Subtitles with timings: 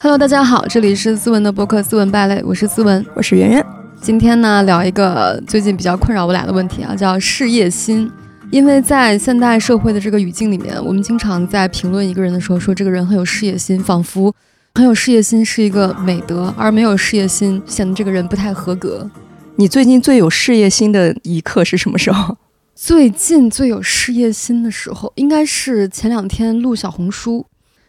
[0.00, 3.06] Hello，大家好，这里是思文的播客《思文败类》，我是思文。
[3.14, 3.64] 我是圆圆。
[4.00, 8.10] 今天呢，聊一个最近比较困扰我俩的问题啊，叫事业心。
[8.50, 14.34] 因为在现代社会的这个语境里面，我们经常在评论一个人的时候说这个人很有事业心，仿佛
[14.74, 19.08] 很有事业心是一个美德，而没有事业心显得这个人不太合格。
[19.56, 22.38] 你最近最有事业心的一刻是什么时候？
[22.74, 27.44] 最近最有事业心的时候，应该是前两天录小红书，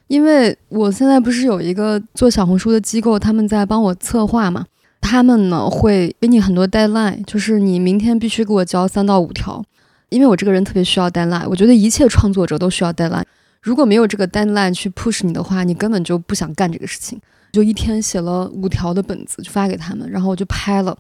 [0.08, 4.66] 因为我现在不是有一个做小红书的机构，他们在帮我策划嘛，
[5.00, 9.64] 他们呢会给你很多 deadline，就是你明天必须给我交三到五条。
[10.10, 13.24] 因为我这个人特别需要 deadline，我觉得一切创作者都需要 deadline。
[13.62, 17.20] 如果没有这个 deadline 去 push 你的话，你根本就不想干这个事情。
[17.52, 20.96] 就一天写了五条的本子，就发给他们，然后我就拍了，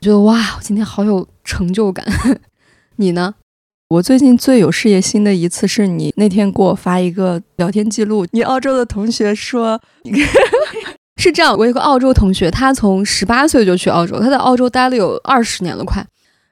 [0.00, 2.04] 觉得哇，我今天好有成就感。
[2.96, 3.34] 你呢？
[3.88, 9.80] 我最近最有事业心的一次是你那天给我发一个聊天记录，你澳洲的同学说，
[11.20, 16.04] 是这样，我有个澳洲同学，他从十八岁就去澳洲，他在澳洲待了有二十年了，快。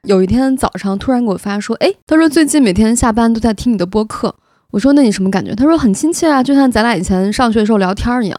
[0.07, 4.33] 有一天早上突然给我发说，哎，他说最近每天下班都在听你的播客。
[4.71, 5.53] 我说那你什么感觉？
[5.53, 8.37] 他说很亲切啊，就像咱俩以前上学的时候聊天一样。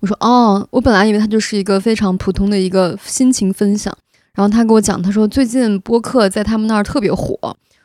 [0.00, 3.94] 我说哦，我本来以为他就是一个非常普通的一个心情分享。
[4.32, 7.36] 然后他给我讲，他说最近播客在他们那儿特别火，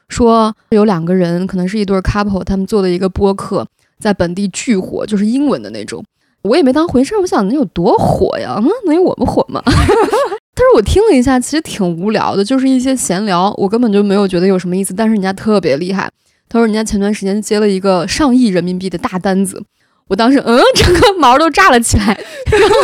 [0.08, 3.68] 说有两个人可能是一对 couple，他们做的一个播客
[4.00, 6.02] 在本地巨火，就是英文的那种。
[6.48, 8.56] 我也没当回事儿，我想能有多火呀？
[8.58, 9.62] 嗯，能有我们火吗？
[9.66, 14.94] 但是我听了一下，其实挺无聊的，就是一些闲聊，我根本就没有觉得有什么意思。
[14.94, 16.10] 但是人家特别厉害，
[16.50, 19.62] 他说人家前段时间接了一个上亿人民币的大单子，
[20.08, 22.20] 我当时嗯，整个毛都炸了起来，
[22.52, 22.76] 然后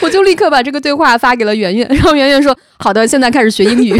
[0.00, 3.98] 我就立刻把这个对话发给了圆圆，然后圆圆说好的，现在开始学英语，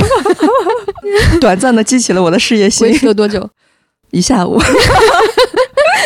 [1.41, 2.87] 短暂的激起了我的事业心。
[2.87, 3.51] 维持了多久？
[4.13, 4.57] 一下午。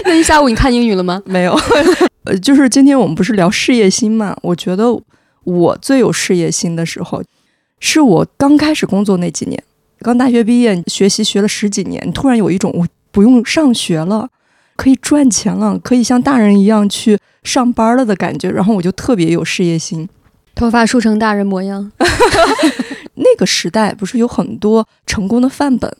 [0.06, 1.22] 那一下午你看英语了吗？
[1.24, 1.58] 没有。
[2.24, 4.36] 呃，就是今天我们不是聊事业心嘛？
[4.42, 5.00] 我觉得。
[5.44, 7.22] 我最有事业心的时候，
[7.80, 9.60] 是我刚开始工作那几年，
[10.00, 14.28] 刚大学毕业，学习学了十几年，突然有一种我不用上学了，
[14.76, 20.06] 可以赚钱了，可以像大人一样去上班了的感觉，然后我就特别有事业心，
[20.54, 21.90] 头发梳成大人模样。
[23.16, 25.90] 那个时代不是有很多成功的范本。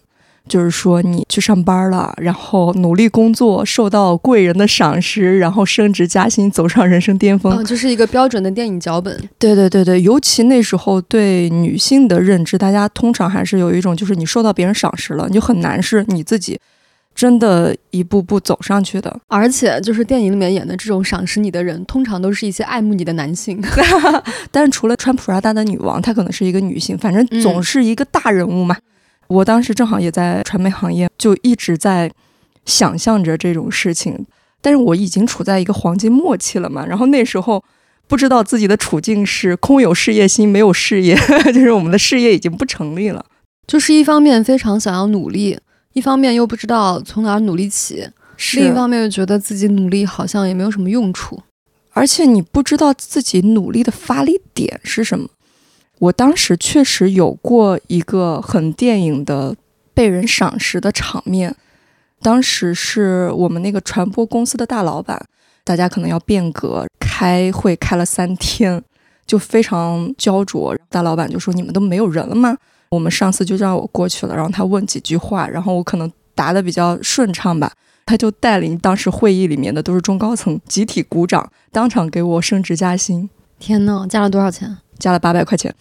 [0.49, 9.17] 就是说，你去上班了，然后努力工作，受到贵人的赏识，然后升职加薪，走上人生巅峰，就是一个标准的电影脚本。
[9.39, 16.59] 对对对对，尤其那时候对女性的认知，大家通常还是有一种，就是你受到别人赏识了，你就很难是你自己
[17.15, 19.21] 真的一步步走上去的。
[19.29, 23.63] 而且，就是电影里面演的这种赏识你的人，通常都是一些爱慕你的男性。
[24.51, 28.77] 但是除了穿普拉达的女王，她可能是一个女性，反正总是一个大人物嘛。
[29.31, 32.11] 我当时正好也在传媒行业，就一直在
[32.67, 34.27] 想象着这种事情，
[34.61, 36.85] 但是我已经处在一个黄金末期了嘛。
[36.85, 37.63] 然后那时候
[38.09, 41.17] 不知道自己的处境是空有事业心，没有事业，
[41.55, 43.25] 就是我们的事业已经不成立了。
[43.69, 45.57] 就是一方面非常想要努力，
[45.93, 48.09] 一方面又不知道从哪儿努力起，
[48.57, 51.41] 另一方面又觉得自己努力好像也没有什么用处，
[51.93, 55.29] 而且你不知道自己努力的发力点是什么。
[56.01, 59.55] 我当时确实有过一个很电影的
[59.93, 61.55] 被人赏识的场面，
[62.23, 65.23] 当时是我们那个传播公司的大老板，
[65.63, 68.83] 大家可能要变革，开会开了三天，
[69.27, 70.75] 就非常焦灼。
[70.89, 72.57] 大老板就说：“你们都没有人了吗？”
[72.89, 77.71] 我们上司就让我过去了，然后他问几句话，然后我可能答的比较顺畅吧，
[78.07, 83.29] 他就带领当时会议里面的都是中高层集体鼓掌，当场给我升职加薪。
[83.59, 84.79] 天呐，加了多少钱？
[85.01, 85.75] 加了八百块钱，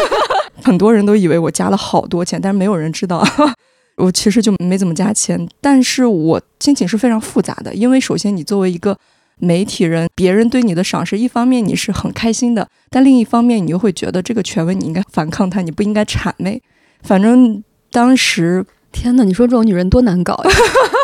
[0.62, 3.26] 很多人都以为我加了好多钱，但是没有人知道，
[3.96, 5.48] 我其实就没怎么加钱。
[5.60, 8.98] 但是我心情是非常复杂的，因为首先你作为一个
[9.38, 16.60] 媒体人，别人对你的赏识，一方面你是很开心的，但另一方面你又会觉得这个权威你应该反抗他，你不应该谄媚。
[17.02, 20.50] 反正当时，天哪，你说这种女人多难搞呀！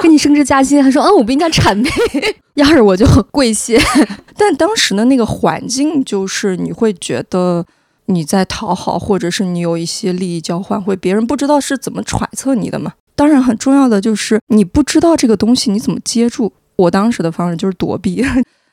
[0.03, 1.91] 给你升职加薪，还说嗯我不应该谄媚，
[2.55, 3.79] 要是我就 跪谢。
[4.39, 7.67] 但当时的那个环境，就是你会觉得
[8.07, 12.93] 你在讨好，或者是你有一些利益交换，会别人不知道是怎么揣测你的嘛。
[13.17, 16.53] 当然，很重要的就是你不知道这个东西你怎么接住。
[16.77, 18.25] 我当时的方式就是躲避，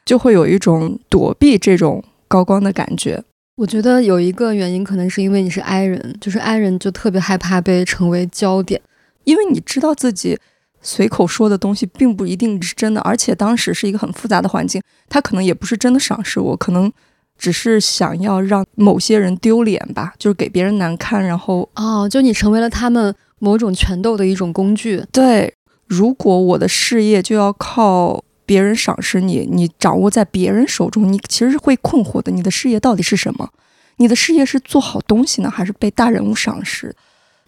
[0.05, 3.21] 就会有一种躲避这种高光的感觉。
[3.57, 8.79] 我觉得有一个原因，可能是因为你是 I 人，就是 I 人就特别害怕被成为焦点，
[9.27, 10.39] 因为你知道自己。
[10.79, 16.89] 随口说的东西并不一定是真的，而且当时是一个很复杂的环境，他可能也不是真的赏识我，可能
[17.37, 25.03] 只是想要让某些人丢脸吧，就是给别人难看，然后哦，就你成为了他们某种权斗的一种工具。
[25.11, 25.51] 对，
[25.87, 32.31] 如果我的事业就要靠别人赏识你，你掌握在别人手中，你其实是会困惑的。
[32.31, 33.49] 你的事业到底是什么？
[33.97, 36.95] 你的事业是做好东西呢，还是被大人物赏识？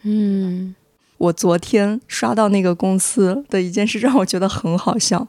[0.02, 0.74] 嗯，
[1.20, 5.28] 我昨天刷到那个公司的一件事，让我觉得很好笑。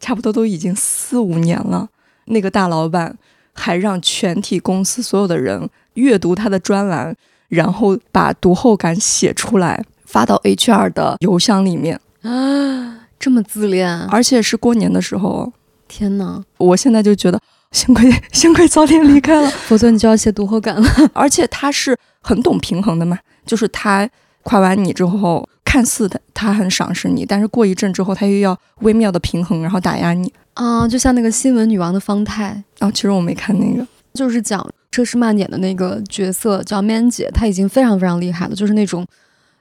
[0.00, 1.88] 差不多都已经四五年了，
[2.26, 3.16] 那个大老板
[3.52, 7.16] 还让全体公司所有的人阅读他的专栏，
[7.48, 15.52] 然后把读后感写出来发到 HR 的邮箱里面，啊，这么自恋，而且是过年的时候。
[15.88, 16.42] 天哪！
[16.58, 17.40] 我现在就觉得，
[17.72, 19.48] 幸亏 幸亏早点离开了。
[19.66, 20.88] 否则你就要写读后感了。
[21.14, 24.08] 而且他是很懂平衡的嘛，就是他
[24.42, 30.32] 夸完你之后，看似他他很赏识你，但是过一阵之后，他又要微妙的平衡，然后打压你。
[30.54, 39.06] 啊，就像那个新闻女王的方太，啊，其实我没看那个，就是讲车诗曼演的那个角色叫 Man 姐，她已经非常非常厉害了，就是那种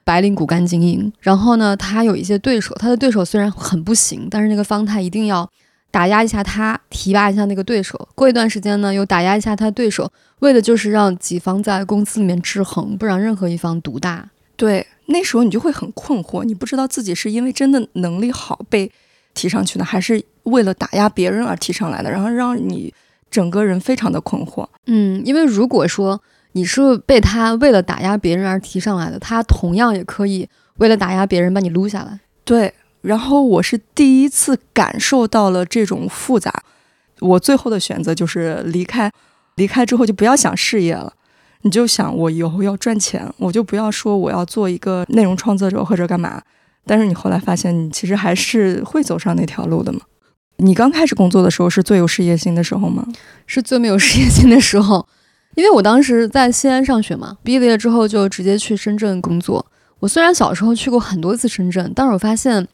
[0.03, 1.11] 白领骨干精英。
[1.19, 5.47] 然后呢，她有一些对手，她的对手虽然很不行，但是那个方太一定要
[5.91, 8.07] 打压一下他，提拔一下那个对手。
[8.15, 14.27] 过一段时间呢，又打压一下他对手，为的就是让己方在公司里面制衡，不让任何一方独大。
[14.57, 18.91] 对，那时候你就会很困惑，你不知道自己是因为真的能力好被
[19.33, 22.93] 提上去的，还是为了打压别人而提上来的，然后让你
[23.29, 24.67] 整个人非常的困惑。
[24.87, 26.19] 嗯，因为如果说
[26.53, 32.19] 你是被他为了打压别人而提上来的，他同样也可以为了打压别人把你撸下来。
[32.43, 36.63] 对，然后我是第一次感受到了这种复杂，
[37.19, 39.11] 我最后的选择就是离开，
[39.55, 41.13] 离开之后就不要想事业了，
[41.61, 46.41] 你就想我以后要赚钱，我就不要说我要做一个内容创作者或者干嘛。
[46.85, 49.99] 但是你后来发现，你其实还是会走上那条路的嘛。
[50.57, 53.05] 你刚开始工作的时候是最有事业心的时候吗？
[53.45, 55.07] 是最没有事业心的时候，
[55.55, 59.65] 因为我当时在西安上学嘛，毕了业之后就直接去深圳工作。
[59.99, 62.67] 我虽然小时候去过很多次深圳，但是我发现，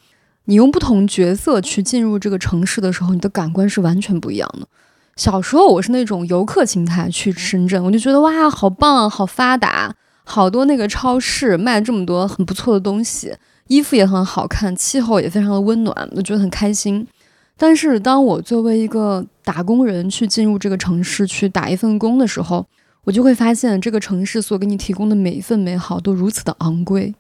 [0.46, 4.68] 你用不同角色去进入这个城市的时候，你的感官是完全不一样的。
[5.16, 9.94] 小时候我是那种游客心态去深圳，我就觉得哇，好棒啊，好发达，
[10.24, 13.36] 好多那个超市卖这么多很不错的东西，
[13.68, 17.08] 衣服也很好看，气候也非常的温暖，我觉得很开心。
[17.56, 22.66] 但是当我作为一个打工人去进入这个城市去打一份工的时候，
[23.04, 27.14] 我就会发现这个城市所给你提供的每一份美好都如此的昂贵。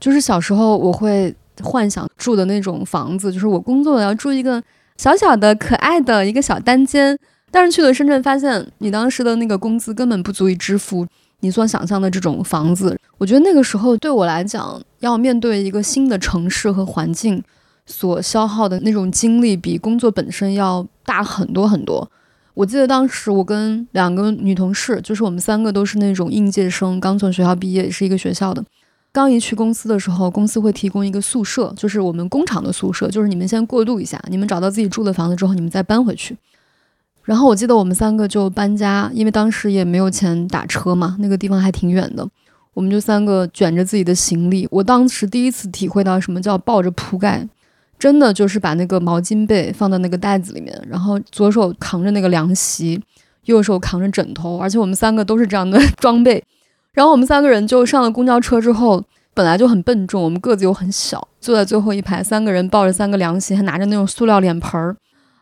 [0.00, 1.32] 就是小时候我会
[1.62, 4.62] 幻想住的那种房子，就是我工作要住一个
[4.98, 7.18] 小小的可爱的一个小单间，
[7.50, 11.06] 但是去了深圳发现，你当时的那个工资根本不足以支付
[11.40, 12.98] 你所想象的这种房子。
[13.16, 17.42] 我觉得那个时候对我来讲，要面对一个新的城市和环境。
[17.90, 22.06] 所消耗的那种精力比工作本身要大很多很多。
[22.52, 28.62] 我记得当时我跟两个女同事，就是我们三个都是那种应届生，刚从学校毕业，是一个学校的。
[29.12, 36.36] 刚一去公司的时候，公司会提供一个宿舍，就是我们工厂的宿舍，就是你们先过渡一下，你们找到自己住的房子之后，你们再搬回去。
[37.24, 42.26] 然后我记得我们三个就搬家，因为当时也没有钱打车嘛，那个地方还挺远的。
[42.74, 44.68] 我们就三个卷着自己的行李。
[44.70, 47.48] 我当时第一次体会到什么叫抱着铺盖。
[47.98, 53.02] 真的就是把那个毛巾被放到那个袋子里面，然后左手扛着那个凉席，
[53.46, 56.40] 右手扛着枕头，而且我们三个都是这样的装备。
[56.92, 59.02] 然后我们三个人就上了公交车之后，
[59.34, 64.96] 本来就很笨重，我们个子又很小，坐在最后一排，三个人抱着三个凉席，还拿着那种塑料脸盆儿。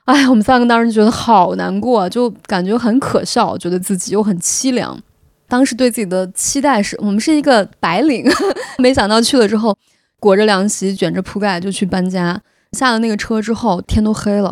[0.04, 4.98] 哎，我们三个当时觉得好难过，就感觉很可笑，觉得自己又很凄凉。
[5.48, 8.24] 当时对自己的期待是我们是一个白领，
[8.78, 9.76] 没想到去了之后。
[10.18, 12.40] 裹着凉席，卷着铺盖就去搬家。
[12.72, 14.48] 下了那个车之后，天都黑了，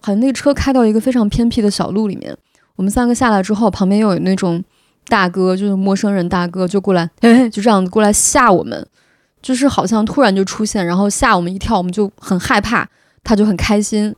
[0.00, 2.36] 好像那个车开到一个非常偏僻的小路里面。
[2.76, 4.62] 我们三个下来之后，旁边又有那种
[5.08, 8.86] 大哥，就是陌生人大哥，就过来，哎， 就这样子过来吓我们，
[9.40, 12.88] 就是好像突然就出现，然后吓我们一跳，我们就很害怕，
[13.24, 14.14] 他就很开心，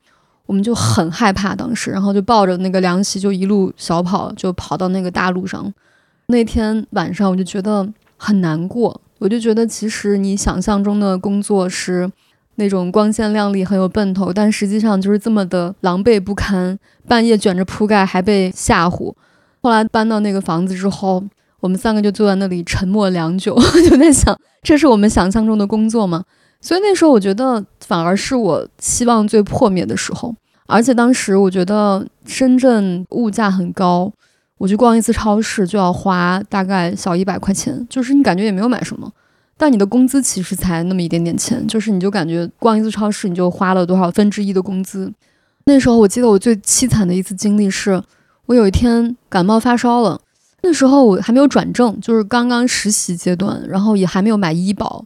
[0.46, 5.72] 我们就很害怕当时，然后就抱着那个凉席就一路小跑，就跑到那个大路上。
[6.26, 9.00] 那天晚上我就觉得很难过。
[9.18, 12.10] 我就觉得，其实你想象中的工作是
[12.54, 19.12] 那种光鲜亮丽、很有奔头，但实际上就是这么的狼狈不堪，半夜卷着铺盖还被吓唬。
[19.62, 21.22] 后来搬到那个房子之后，
[21.60, 23.54] 我们三个就坐在那里沉默良久，
[23.88, 26.24] 就在想，这是我们想象中的工作吗？
[26.60, 30.34] 所以那时候我觉得，反而是我希望最破灭的时候。
[30.66, 34.12] 而且当时我觉得深圳物价很高。
[34.58, 39.10] 我去逛一次超市就要花大概小一百块钱，就是你感觉也没有买什么，
[39.56, 45.10] 但你的工资其实才那么一点点钱，就是你就感觉逛一次超市你就花了多少分之一的工资。
[45.64, 48.02] 那时候我记得我最凄惨的一次经历是，
[48.46, 50.20] 我有一天感冒发烧了，
[50.62, 55.04] 那时候我还没有转正，就是刚刚实习阶段，然后也还没有买医保，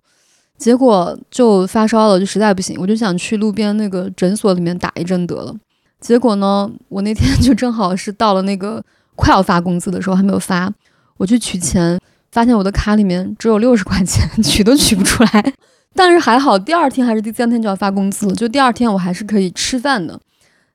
[0.56, 5.54] 结果就发烧了，就实在不行，我就想去路边那个诊所里面打一针得了。
[6.00, 8.82] 结果呢，我那天就正好是到了那个
[9.16, 10.72] 快要发工资的时候，还没有发，
[11.16, 12.00] 我去取钱，
[12.30, 15.54] 发现我的卡里面只有六十块钱， 取都取不出来。
[15.94, 20.18] 但是还好，第二天还是第三天就要发工资了，就第二天我还是可以吃饭的。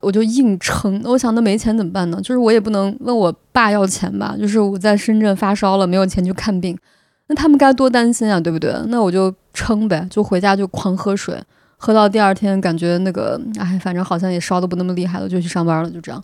[0.02, 2.20] 我就硬撑，我想那没钱怎么办呢？
[2.22, 6.78] 就是我也不能问我爸要钱吧，就是我在深圳发烧了，没有钱去看病，
[7.28, 8.74] 那他们该多担心啊，对不对？
[8.88, 11.38] 那我就撑呗，就回家就狂喝水，
[11.76, 16.24] 喝到第二天感觉那个，哎，反正好像也烧的不那么厉害了，就去上班了，就这样。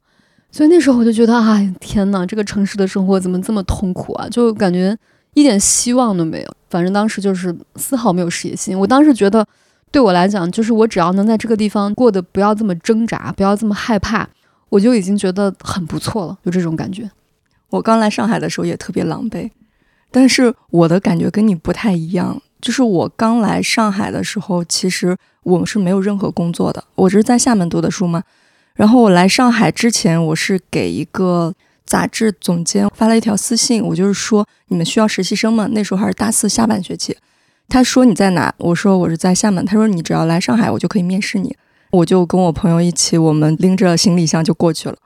[0.51, 4.25] 所以那时候我就觉得，哎，天呐，这个城市的生活怎么这么痛苦啊？
[4.29, 4.97] 就感觉
[5.33, 6.49] 一点希望都没有。
[6.69, 9.45] 反正当时就是丝毫没有事业心，我当时觉得。
[9.95, 14.27] 对我来讲，就是我只要能在这个地方过得不要这么挣扎，不要这么害怕，
[14.67, 16.37] 我就已经觉得很不错了。
[16.43, 17.09] 就这种感觉。
[17.69, 19.49] 我刚来上海的时候也特别狼狈，
[20.11, 22.41] 但是我的感觉跟你不太一样。
[22.59, 26.83] 就是我刚来上海的时候，其实我们是没有任何工作的。
[26.95, 28.21] 我是在厦门读的书嘛，
[28.73, 31.53] 然后我来上海之前，我是给一个
[31.85, 35.69] 杂志总监发了一条私信，我就是说你们需要实习生吗？
[35.71, 37.15] 那时候还是大四下半学期。
[37.67, 38.53] 他说你在哪？
[38.57, 39.65] 我说我是在厦门。
[39.65, 41.55] 他说你只要来上海，我就可以面试你。
[41.91, 44.97] 我就跟我朋友一起，我们拎着行李箱就过去了。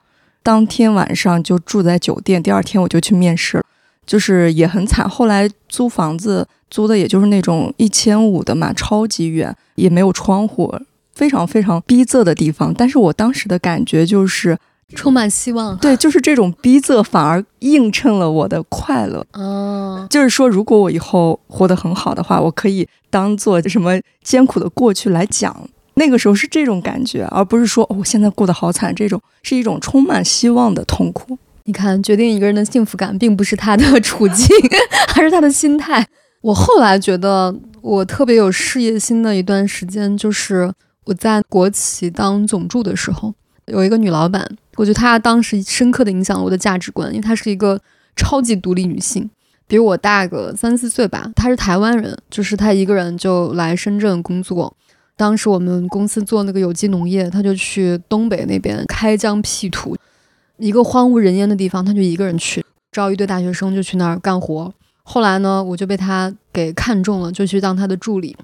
[0.44, 3.64] 当天晚上就住在酒店，第二天我就去面试，
[4.06, 5.08] 就是也很惨。
[5.08, 10.74] 后来租房子租的也就是那种一千五的嘛，超级远，也没有窗户，
[11.14, 12.74] 非常非常逼仄的地方。
[12.74, 14.58] 但是我当时的感觉就是。
[14.96, 19.26] 充满希望，对，就是这种逼仄反而映衬了我的快乐。
[19.34, 25.70] 哦，就是说，如果我以后活得很好的话，我可以当做什么艰苦的过去来讲。
[25.96, 28.96] 那个时候是这种感觉，而不是说我现在过得好惨。
[28.96, 31.38] 这种是一种充满希望的痛苦。
[31.66, 34.48] 你看，决定一个人的幸福感，并不是他的处境，
[35.16, 36.08] 而是他的心态。
[36.42, 40.74] 我后来觉得，我特别有事业心的一段时间，就是
[41.06, 43.36] 我在国企当总助的时候，
[43.70, 44.50] 有一个女老板。
[44.76, 47.80] 我觉得她当时深刻的影响了我的价值观，因为她是一个
[48.16, 49.30] 超级独立女性，
[49.68, 51.30] 比我大个三四岁吧。
[51.36, 54.74] 她是台湾人，就是她一个人就来深圳工作。
[55.18, 59.98] 当时我们公司做那个有机农业，她就去东北那边开疆辟土，
[60.58, 64.74] 一个荒无人烟的地方，她就一个人去招一堆大学生就去那儿干活。
[65.04, 68.38] 后来呢，我就被她给看中了，就去当她的助理。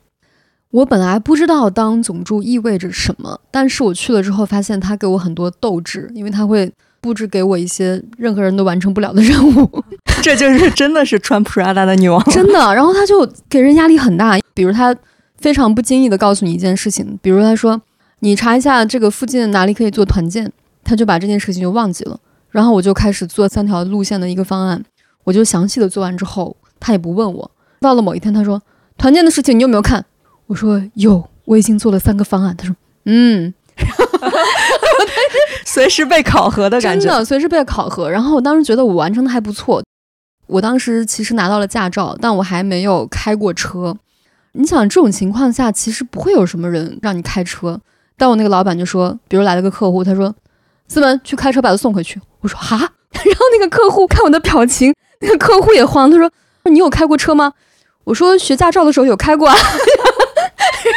[0.72, 9.84] 我本来不知道当总助意味着什么，但是我去了之后发现他给我很多斗志，因为他会布置给我一些任何人都完成不了的 任务，
[10.22, 12.74] 这就是真的是穿 Prada 的女王，真的。
[12.74, 14.94] 然后他就给人压力很大，比如他
[15.38, 17.82] 非常不经意的告诉你一件事情，比如他说
[18.20, 20.52] 你查一下这个附近哪里可以做团建，
[20.84, 22.20] 他就把这件事情就忘记了。
[22.50, 24.84] 然后我就开始做三条路线的一个方案，
[25.24, 27.52] 我就详细的做完之后，他也不问我。
[27.80, 28.62] 到了某一天，他说
[28.98, 30.06] 团建的事情你有没有看？
[30.48, 32.56] 我说有，我已经做了三个方案。
[32.56, 32.76] 他说，
[33.06, 33.54] 嗯，
[35.66, 38.10] 随时被考核的感觉，真的随时被考核。
[38.10, 39.84] 然后我当时觉得我完成的还不错。
[40.48, 43.96] 我当时其实拿到了驾照，但我还没有开过车。
[44.54, 47.80] 你想这种情况下，其实不会有什么人让你开车。
[48.16, 50.34] 但我那个老板就说，比如来了个客户，他说
[50.88, 52.78] ：“思文，去开车把他送回去。”我说：“哈。
[53.12, 56.32] ”然后那个客户看我的表情，那个客户也慌，他说
[56.72, 57.52] ：“你有开过车吗？”
[58.06, 59.56] 我说：“学驾照的时候有开过啊。”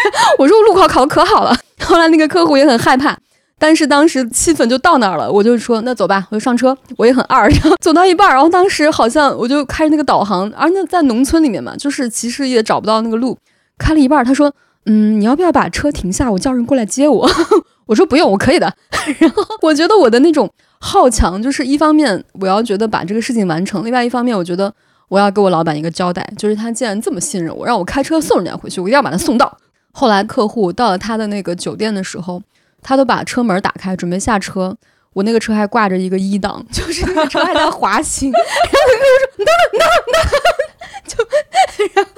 [0.38, 3.16] 我说我路考考的可好了，后来那个客户也很害怕，
[3.58, 13.36] 但是当时气氛就到那儿了，我就说那走吧，我就上车，我也很二， 然后走到一半，然后当时好像我就开着那个导航，而那在农村里面嘛，就是其实也找不到那个路，
[13.78, 14.52] 开了一半，他说，
[14.86, 17.28] 嗯，你要不要把车停下，我叫人过来接我？
[17.86, 18.72] 我说不用，我可以的。
[19.18, 24.72] 然后我觉得我的那种好强，就是一方面我要觉得把这个事情完成，另外一方面我觉得。
[25.08, 29.56] 我要给我老板一个交代，就是他既然这么信任我，让我开车送人家回去，我一定要把他送到。
[29.92, 32.42] 后来客户到了他的那个酒店的时候，
[32.82, 34.76] 他都把车门打开，准备下车。
[35.14, 38.30] 我那个车还挂着一个一档， 就是那个车还在滑行。
[38.30, 38.46] 然后
[38.86, 41.16] 客户说：“：“no no no”，，就
[41.94, 42.10] 然后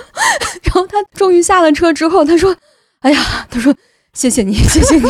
[0.63, 2.55] 然后他终于下了车之后，他说
[3.01, 3.75] ：‘哎呀，他说
[4.13, 5.03] 谢谢你，谢谢你。’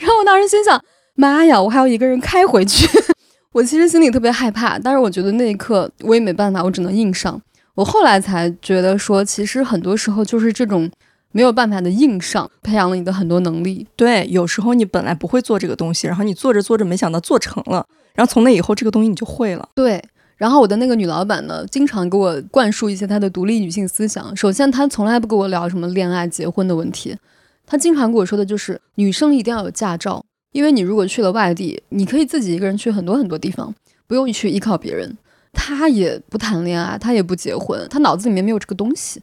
[0.00, 0.82] 然后我当时心想：
[1.14, 2.88] 妈呀，我还要一个人开回去。
[3.52, 7.40] ”我其实心里特别害怕，但是我觉得那一刻我也没办法，我只能硬上。
[7.74, 10.90] 我后来才觉得说，其实很多时候就是这种
[11.32, 13.86] 没有办法的硬上，培养了你的很多能力。
[13.96, 19.68] 对，有时候你本来不会做这个东西，然后你做着做着，没想到做成了，然后从那以后这个东西你就会了。
[19.74, 20.02] 对，
[20.36, 24.34] 然后我的那个女老板呢，经常给我灌输一些她的独立女性思想。
[24.34, 27.16] 首先，她从来不跟我聊什么恋爱、结婚的问题，
[27.64, 33.72] 她经常跟我说的就是女生一定要有驾照，因为你如果去了外地，你可以自己一个人去很多很多地方，
[34.08, 35.16] 不用去依靠别人。
[35.52, 39.20] 她也不谈恋爱，她也不结婚，她脑子里面没有这个东西。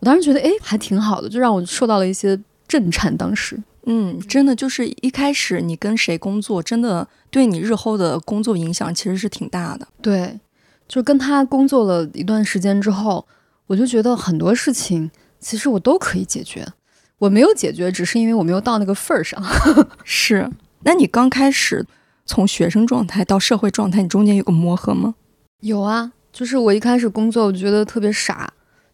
[0.00, 3.16] 我当时觉得，哎，还挺好的，就让我受到了一些震颤。
[3.16, 9.86] 当时，嗯，真的就是一开始你跟谁工作，真的对你日后的工作影响其实是挺大的。
[10.00, 10.40] 对，
[10.88, 13.26] 就跟他工作了一段时间之后，
[13.66, 16.66] 我就觉得很多事情其实我都可以解决。
[17.18, 19.42] 我没有解决，只是因为我没有到那个份儿上。
[20.04, 20.50] 是，
[20.84, 21.84] 那你刚开始
[22.24, 25.14] 从学生状态到社会状态，你中间有个磨合吗？
[25.60, 28.50] 有啊，就是我一开始工作，我觉得特别傻。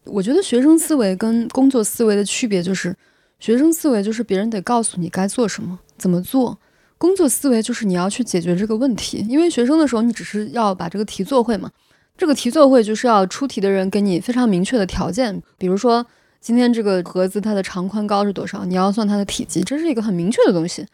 [0.06, 2.94] 我觉得学生思维跟工作思维的区别就是，
[3.38, 6.56] 学生思维就是别人得告诉你该做什么、怎么做；
[6.96, 9.26] 工作思维就是你要去解决这个问题。
[9.28, 11.70] 因为学生的时候，你只是要把这个题做会嘛。
[12.16, 16.06] 这个题做会就是要出题的人给你非常明确的条件，比如说
[16.40, 20.86] 今天这个盒子它的长宽高是多少，你要算它的体积，这是一个很明确的东西。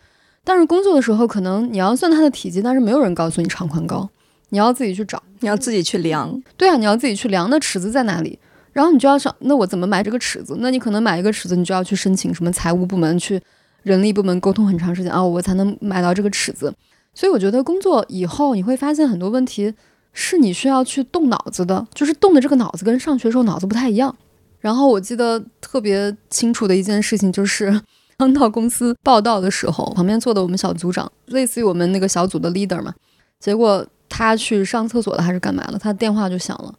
[0.43, 4.11] 但是工作的时候，可能你要算它的体积，但是没有人告诉你长宽高，
[4.49, 6.43] 你要自己去找，你要自己去量。
[6.57, 8.37] 对啊，你要自己去量，那尺子在哪里？
[8.73, 10.57] 然后你就要想，那我怎么买这个尺子？
[10.61, 13.41] 那你可能买一个尺子，你就要去申请什么财务部门、去
[13.83, 16.73] 人力部门沟通很长时间啊，我才能买到这个尺子。
[17.15, 19.75] 所以我觉得工作以后你会发现很多问题
[20.15, 24.15] 是你需要去动脑子的，就是动的这个脑子跟上学时候脑子不太一样。
[24.61, 27.79] 然后我记得特别清楚的一件事情就是
[28.17, 32.95] 刚到公司报道的时候，旁边坐的我们小组长，类似于我们那个小组的 leader 嘛，
[33.39, 36.73] 结果他去上厕所了还是干嘛了，他电话就响了。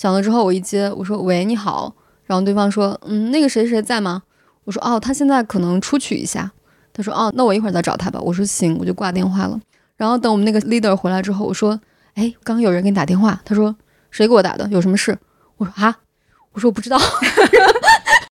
[0.00, 4.22] 响了之后，我一接，我说：“喂，你好。”然后对方说：“嗯，那个谁谁在吗？”
[4.64, 6.50] 我说：“哦，他现在可能出去一下。”
[6.94, 9.60] 他说：“哦，那我一会儿再找他吧。”我说：“行。”我就挂电话了。
[9.98, 11.78] 然后等我们那个 leader 回来之后，我说
[12.16, 13.76] ：“哎，刚有人给你打电话。”他说
[14.10, 14.66] ：“谁给我打的？
[14.70, 15.18] 有什么事？”
[15.58, 15.98] 我说：“啊。”
[16.52, 16.98] 我说：“我不知道。”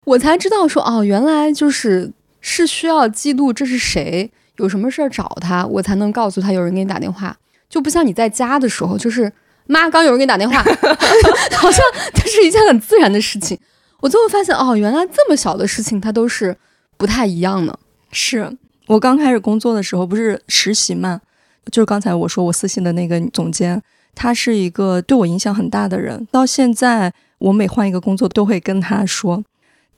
[0.06, 7.36] 我才知道说：“哦，原来就是是需要记录这是谁，有什么事儿找他，我才能告诉他有人给你打电话。
[7.68, 9.32] 就不像你在家的时候，就是。”
[9.66, 10.58] 妈，刚有人给你打电话，
[11.56, 11.80] 好像
[12.14, 13.58] 这是一件很自然的事情。
[14.00, 16.56] 我最后发现，哦，原来这么小的事情，它都是
[16.96, 17.76] 不太一样的。
[18.12, 21.20] 是我刚开始工作的时候，不是实习嘛，
[21.72, 23.82] 就是刚才我说我私信的那个总监，
[24.14, 26.26] 他是一个对我影响很大的人。
[26.30, 29.42] 到现在，我每换一个工作，都会跟他说，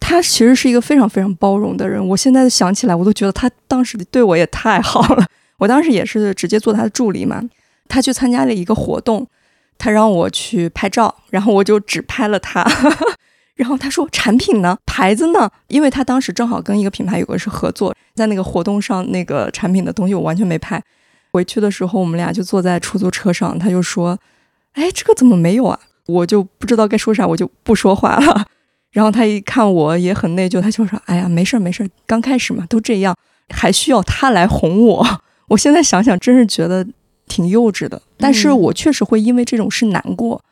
[0.01, 2.05] 他其实是一个非常非常包容的人。
[2.09, 5.27] 我现在想起来，我都觉得他当时对我也太好了。
[5.59, 7.43] 我当时也是直接做他的助理嘛，
[7.89, 9.27] 他去参加了一个活动。
[9.79, 12.67] 他让我去拍照，然后我就只拍了他。
[13.55, 14.79] 然后他说：“产品呢？
[14.87, 20.81] 牌子呢？”因为他当时正好跟一个品牌有个是合作，在那个活动上，那个产品的东西我完全没拍。
[21.33, 24.17] 回去的时候，我们俩就坐在出租车上，他就说
[24.75, 28.47] ：“哎，这个怎么没有啊？”我就不知道该说啥，我就不说话了。
[28.93, 33.17] 然后他一看我也很内疚，他就说：“哎呀，没事儿没事儿，刚开始嘛，都这样，
[33.53, 35.21] 还需要他来哄我。
[35.49, 36.87] ”我现在想想，真是觉得。
[37.29, 40.43] 挺幼稚的，但是我确实会因为这种事难过。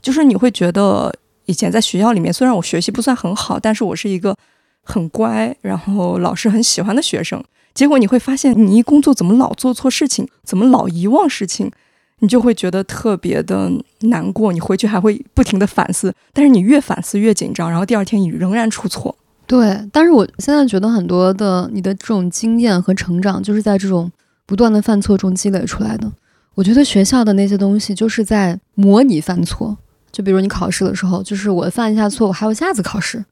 [0.00, 1.14] 就是你会觉得
[1.46, 4.36] 以前在学校里面，虽然我学习不算很好，但是我是一个
[4.82, 7.40] 很乖，然后老师很喜欢的学生。
[7.72, 11.70] 结果你会发现，你一工作怎么老做错事情，怎么老遗忘事情，
[12.18, 14.52] 你就会觉得特别的难过。
[14.52, 19.16] 你回去还会不停的反思，但是你越反思越紧张，然后第二天你仍然出错。
[19.46, 24.10] 对，但是我现在觉得很多的你的这种经验和成长，就是在这种
[24.46, 26.10] 不断的犯错中积累出来的。
[26.54, 29.76] 我觉得学校的那些东西就是在模拟犯错，
[30.10, 33.24] 就比如你考试的时候，就是我犯一下错，我还有下次考试，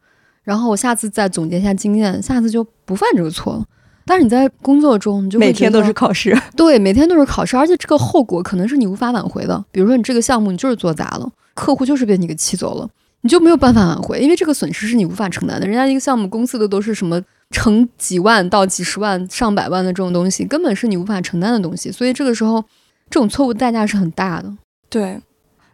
[0.42, 3.64] 然后我下次再总结一下经验，下次就不犯这个错了。
[4.06, 9.62] 但是你在工作中，你就每天都是考试，对，每天都是考试，而且这个后果可能是你无法挽回的。
[9.70, 12.88] 比如说你这个项目你就是做砸了，客户就是被你给气走了，
[13.20, 15.66] 你就没有办法挽回，因为这个损失是你无法承担的。
[15.66, 22.64] 人家一个项目公司的都是什么成几万到几十万、上百万的这种东西，根本是你无法承担的东西，所以这个时候。
[23.10, 24.56] 这种错误代价是很大的。
[24.88, 25.20] 对，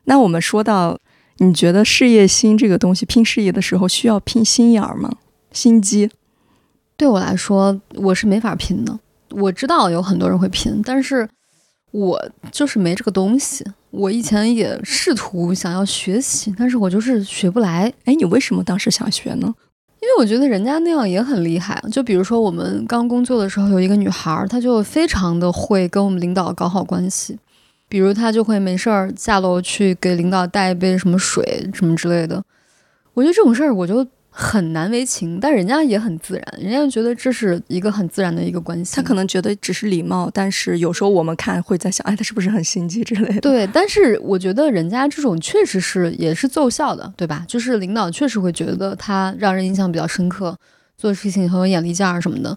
[0.05, 0.99] 那我们说到，
[1.37, 5.17] 你觉得事业心这个东西，拼事业的时候需要拼心眼儿吗？
[5.53, 6.11] 心机？
[6.97, 8.99] 对我来说，我是没法拼的。
[9.31, 11.29] 我知道有很多人会拼，但是
[11.91, 13.65] 我就是没这个东西。
[13.91, 17.93] 我以前也试图想要学习，但是我就是学不来。
[18.05, 19.55] 哎，你为什么当时想学呢？
[20.07, 27.37] 因为我觉得人家那样也很厉害，就比如说我们刚工作的时候，有一个女孩，她就非常的会跟我们领导搞好关系，
[27.89, 32.41] 比如她就会没事儿下楼去给领导带一杯什么水什么之类的。
[33.15, 34.07] 我觉得这种事儿我就
[34.39, 38.95] 很难为情，但人家也很自然，人家觉得这是一个很自然的一个关系。
[38.95, 43.41] 他可能觉得只是礼貌，但是有时候我们看会在想，哎，他是不是很心机之类的？
[43.41, 47.47] 对，但是我觉得人家这种确实是也是奏效的，对吧？
[47.49, 50.55] 就是领导确实会觉得他让人印象比较深刻，
[50.99, 52.55] 做事情很有眼力见儿什么的。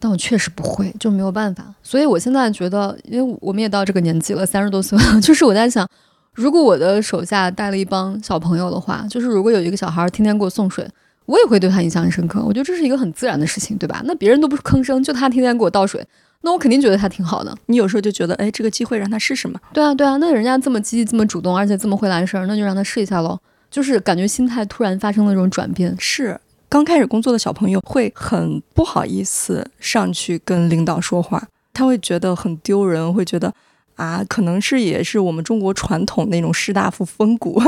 [0.00, 1.72] 但我确实不会，就没有办法。
[1.80, 5.88] 所以我现在觉得，因为我们也到这个年纪了，三十多岁了， 就是我在想，
[6.32, 10.84] 如果我的手下带了一帮小朋友的话，就是如果有一个小孩天天给我送水。
[11.26, 14.02] 我也会对他印象很深刻，我觉得这是一个很自然的事情，对吧？
[14.04, 16.06] 那别人都不是吭声，就他天天给我倒水，
[16.42, 17.56] 那我肯定觉得他挺好的。
[17.66, 19.58] 你有时候就觉得，哎，这个机会让他试试嘛。
[19.72, 23.38] 对啊，对啊，那人家这么积极、这么主动，而且这么会来事儿，那就让他试一下喽。
[23.70, 25.96] 就是感觉心态突然发生了这种转变。
[25.98, 33.52] 是，刚开始工作的小朋友会很不好意思上去跟领导说话，他会觉得很丢人，会觉得
[33.96, 37.60] 啊，可能是也是我们中国传统那种士大夫风骨。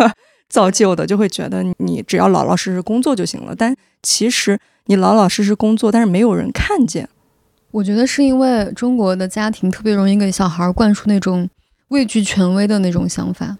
[0.48, 7.08] 造就的就会觉得你只要老老实实工作就行了，但其实你老老实实工作，但是没有人看见。
[7.72, 11.50] 我觉得是因为中国的家庭特别容易给小孩灌输那种
[11.88, 13.58] 畏惧权威的那种想法，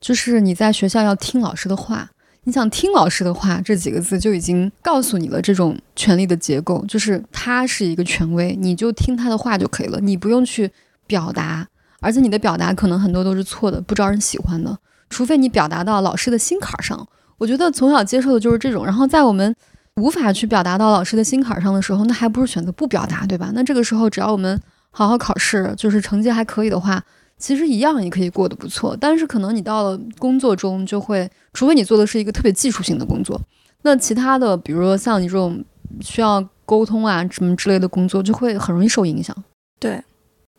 [0.00, 2.08] 就是你在学校要听老师的话，
[2.44, 10.70] 你想听老师的话这几个字就已经告诉你了这种权力的结构，就是他是一个权威，你就听他的话就可以了，你不用去
[11.06, 11.66] 表达，
[12.00, 14.78] 而且你的表达可能很多都是错的，不招人喜欢的。
[15.10, 17.06] 除非你表达到老师的心坎上，
[17.38, 18.84] 我觉得从小接受的就是这种。
[18.84, 19.54] 然后在我们
[19.96, 23.50] 无法去表达到老师的心坎上的时候，那还不如选择不表达，对吧？
[23.54, 27.02] 那这个时候只要我们好好考试，就是成绩还可以的话，
[27.38, 28.96] 其实一样也可以过得不错。
[29.00, 33.40] 但是可能你到了工作中，就会，除非你做的是一个特别技术性的工作，
[33.82, 35.64] 那其他的，比如说像你这种
[36.00, 39.34] 需要沟通啊什么之类的工作，就会很容易受影响。
[39.80, 40.02] 对，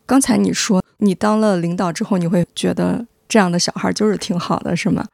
[0.06, 3.06] 刚才你说你当了领导之后，你会觉得。
[3.30, 5.06] 这样的小孩就是挺好的，是吗？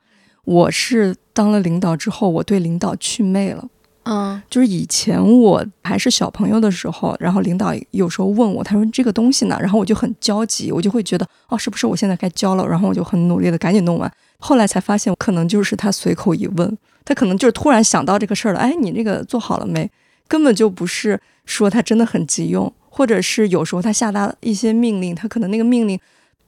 [0.45, 3.69] 我是当了领导之后，我对领导祛魅了。
[4.05, 12.67] 嗯，就是以前我还是小朋友的时候，然后领导有时候问我，他说这个东西呢，然后我就很焦急，我就会觉得哦，是不是我现在该交了？
[12.67, 14.11] 然后我就很努力的赶紧弄完。
[14.39, 18.61] 后来才发现，可能就是他随口一问，他可能就是突然想到这个事儿了。
[18.61, 19.91] 哎，你这个做好了没？
[20.29, 25.99] 根本就不是说他真的很急用，或者是有时候他下达一些命令，他可能那个命令。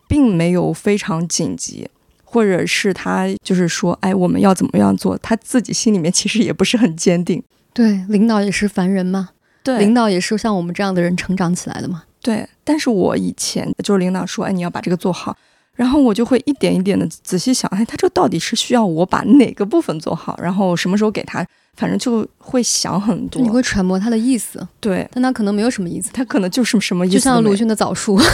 [0.08, 1.88] 并没有非常紧急，
[2.24, 5.16] 或者是他就是说，哎，我们要怎么样做？
[5.18, 7.40] 他自己心里面其实也不是很坚定。
[7.72, 9.28] 对，领导也是凡人嘛，
[9.62, 12.02] 对，领导也是像我们这样的人成长起来的嘛。
[12.20, 15.36] 对，但是我以前就是领导说，哎，你要把这个做好，
[15.74, 23.40] 然后我就会一点一点的仔细想，哎，他这到底是需要我把哪个部分做好，然后什么时候给他，反正就会想很多。
[23.40, 28.18] 你会揣摩他的意思，对，但他可能没有什么意思，他可能就是什么意思，就像鲁迅的枣树。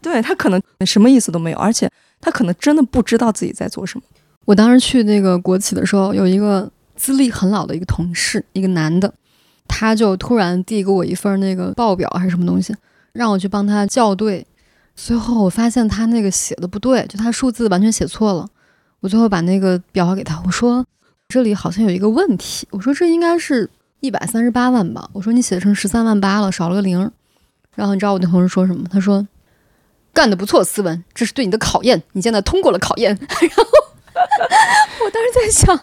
[0.00, 4.04] 对他可能什么意思都没有，而且他可能真的不知道自己在做什么。
[4.44, 9.12] 我当时去那个国企的时候，有一个资历很老的一个同事，一个男的，
[9.66, 12.72] 他就突然递给我一份那个报表还是什么东西，
[13.12, 14.46] 让我去帮他校对。
[14.94, 18.48] 最后我发现他那个写的不对，就他数字完全写错了。
[19.00, 20.86] 我最后把那个表给他，我说
[21.28, 27.10] 这里好像有一个问题，我说这应该是一百三十八万吧，我说你写成十三万八了，少了个零。
[27.74, 28.86] 然后你知道我那同事说什么？
[28.88, 29.26] 他说。
[30.16, 32.02] 干得不错，斯文，这是对你的考验。
[32.12, 33.10] 你现在通过了考验。
[33.20, 33.64] 然后
[35.04, 35.78] 我当时在想，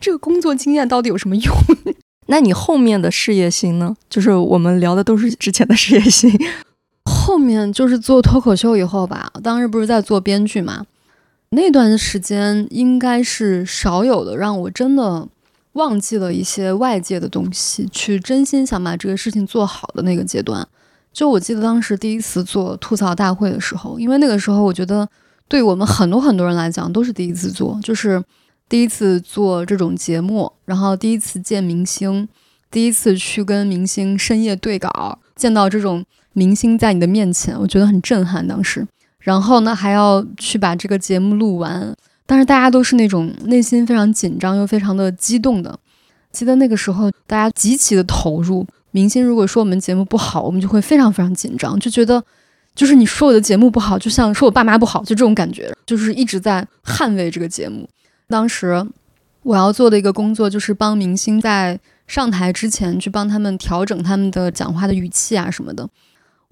[0.00, 1.56] 这个工作经验到底有什么用？
[2.26, 3.94] 那你后面的事业心呢？
[4.08, 6.28] 就是我们聊的都是之前的事业心。
[7.04, 10.84] 后面就是做脱口秀以后吧，当时不是在做编剧嘛？
[11.50, 15.28] 那段时间应该是少有的让我真的
[15.74, 20.66] 忘记了一些外界的东西，去真心想把这个事情做好的那个阶段。
[21.12, 25.08] 就我记得当时第一次做吐槽大会的时候，因为那个时候我觉得
[25.48, 28.22] 对我们很多很多人来讲都是第一次做，就是
[28.68, 32.28] 第一次做这种节目，然后第一次见明星，
[32.70, 38.46] 第一次去跟明星深夜对稿，见到这种明星在你的面前，我觉得很震撼。
[38.46, 38.86] 当时，
[39.18, 41.92] 然后呢还要去把这个节目录完，
[42.24, 45.76] 但是大家都是那种内心非常紧张又非常的激动的。
[46.30, 48.64] 记得那个时候大家极其的投入。
[48.92, 52.22] 明星如果说我们节目不好，我们就会非常非常紧张，就觉得
[52.74, 57.88] 就是你说我的节目不好，就像说我爸妈不好，就这种感觉，就是一直在捍卫这个节目。
[58.28, 58.84] 当时
[59.42, 65.88] 我要做的一个工作就是帮明星在上台之前去帮他们调整他们的讲话的语气啊什么的。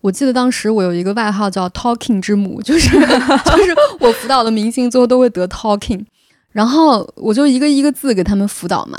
[0.01, 6.05] 我记得当时我有一个外号叫 “Talking 之母”，就是 就是我辅导的明星最后都会得 Talking，
[6.53, 8.97] 然后我就一个一个字给他们辅导嘛。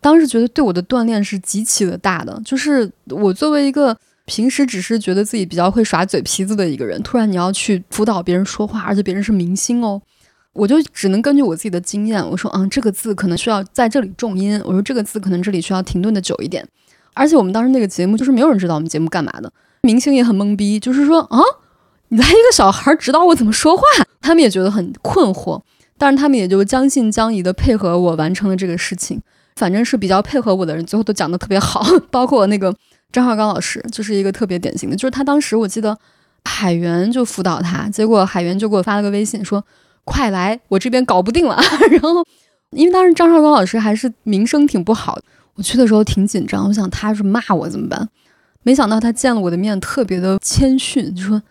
[0.00, 10.00] 当时觉得对我的锻炼是极其的大的，就是我作为一个平时只是觉得自己比较会耍嘴皮子的一个人，突然你要去辅导别人说话，而且别人是明星哦，
[10.52, 16.66] 我就只能根据我自己的经验，我说，嗯，这个字可能需要在这里重音，我说这个字可能这里需要停顿的久一点。
[17.12, 21.38] 而且我们当时那个节目就是没有人知道我们节目干嘛的，明星也很懵逼，就是说啊，
[22.08, 23.82] 你来一个小孩指导我怎么说话，
[24.20, 25.60] 他们也觉得很困惑，
[25.98, 29.20] 但是他们也就将信将疑的配合我完成了这个事情。
[29.60, 32.74] 反正是比较配合我的人，最后都讲得特别好， 包括那个
[33.12, 35.94] 张绍刚老师，就是一个特别典型的，就是他当时我记得
[36.44, 39.62] 海源就辅导他，结果海源就给我发了个微信说
[40.04, 41.60] ：“快来，我这边搞不定了。
[41.92, 42.24] ”然后
[42.70, 45.18] 因为当时张绍刚老师还是名声挺不好。
[45.56, 48.08] 我去的时候挺紧张，我想他是骂我怎么办？
[48.62, 51.42] 没想到他见了我的面，特别的谦逊，就说：“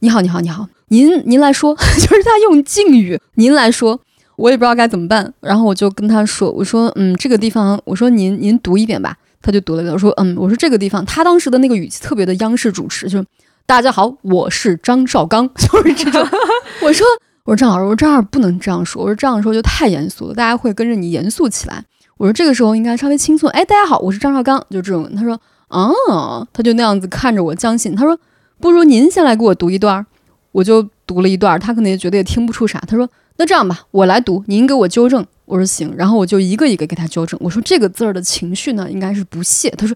[0.00, 4.00] 你好，你好，你好，您您来说。” 就是他用敬语，您来说，
[4.36, 5.32] 我也不知道该怎么办。
[5.40, 9.92] 然后我就跟他说：“我说，嗯，这个地方，我说您您读一遍吧。”他就读了一遍。
[9.92, 13.26] 我说：“嗯，我说这个地方，他当时的那个语气特别的央视主持，就是
[13.66, 16.26] 大家好，我是张绍刚， 就是这种。
[16.80, 17.06] 我说，
[17.44, 21.84] 我说张老师，我说这样不能这样说，我说这样说就太严肃了，大家会跟着你严肃起来。”
[22.18, 23.50] 我说这个时候应该稍微轻松。
[23.50, 25.12] 哎，大家好，我是张绍刚，就这种。
[25.16, 27.96] 他说，哦，他就那样子看着我将信。
[27.96, 28.16] 他说，
[28.60, 30.06] 不如您先来给我读一段。
[30.52, 32.78] 我就读了一段，他可能也觉得也听不出啥。
[32.86, 35.26] 他说，那这样吧，我来读，您给我纠正。
[35.44, 37.38] 我说行，然后我就一个一个给他纠正。
[37.42, 39.68] 我说这个字儿的情绪呢，应该是不屑。
[39.70, 39.94] 他说，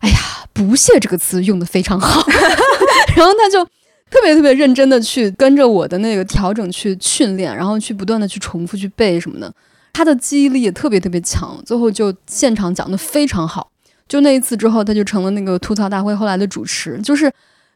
[0.00, 0.16] 哎呀，
[0.52, 2.24] 不屑这个词用的非常好。
[3.16, 3.64] 然后他就
[4.10, 9.52] 特别特别认真的去跟着我的那个调整去训练，然后去不断的去重复去背什么的。
[9.92, 13.70] 他的记忆力也特别特别强，最后就现场讲的非常好。
[14.06, 17.00] 就那一次之后，他就成了那个吐槽大会后来的主持。
[17.02, 17.32] 就是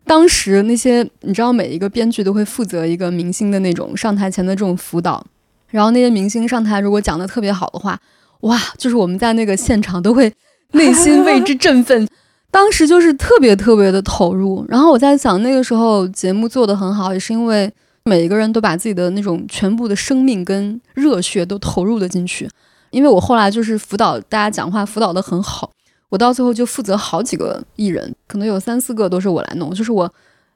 [0.09, 5.25] 当时那些你知道，每一个编剧都会负责一个明星的那种上台前的这种辅导。
[5.68, 8.01] 然后那些明星上台如果讲的特别好的话，
[8.40, 10.33] 哇，就是我们在那个现场都会
[10.73, 12.09] 内心为之振奋。
[12.51, 14.64] 当时就是特别特别的投入。
[14.68, 17.73] 然后我在想，那个时候节目做的很好，也是因为。
[18.05, 22.49] 每一个人都把自己的那种全部的生命跟热血都投入了进去，
[22.88, 25.71] 因为我后来就是辅导大家讲话，辅导的很好。
[26.09, 30.08] 我到最后就负责好几个艺人，可能有三四个都是我来弄，就是我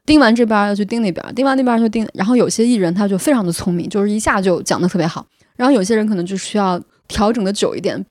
[0.07, 2.07] 盯完这边要去盯那边，盯完那边就盯。
[2.15, 5.27] 然后有些艺人他就非常的聪明，就是一下就讲的特别好。
[5.57, 8.07] 然后有些人可能就需要调整的久一点，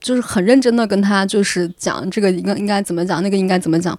[0.00, 3.98] 就是很认真的跟他就是讲这个应该应该怎么讲，那个应该怎么讲。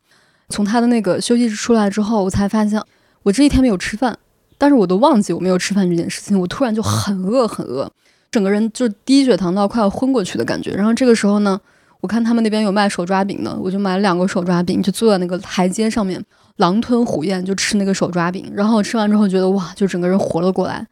[0.49, 2.81] 从他的那个休息室出来之后，我才发现
[3.23, 4.17] 我这一天没有吃饭。
[4.59, 7.87] 但是我都忘记我没有吃饭这件事情，我突然就很饿很饿，
[8.31, 10.71] 整个人就低血糖到快要昏过去的感觉。
[10.71, 11.61] 然后这个时候呢，
[11.99, 16.23] 我看他们那边有卖手抓饼的，我就买了两个手抓饼，就坐在那个台阶上面，
[16.57, 18.51] 狼吞虎咽就吃那个手抓饼。
[18.53, 20.85] 然后我吃完之后觉得哇，就整个人活了过来。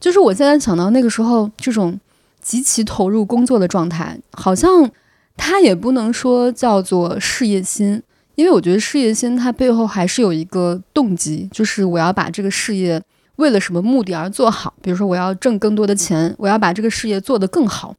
[0.00, 1.98] 就是我现在想到那个时候这种
[2.40, 4.90] 极其投入工作的状态，好像
[5.36, 8.02] 它也不能说叫做事业心。
[8.34, 13.02] 因为我觉得事业心，它背后还是有一个动机，就是我要把这个事业
[13.34, 14.72] 为了什么目的而做好。
[14.80, 17.92] 比如说，我要挣更多的钱，我要把这个事业做得更好。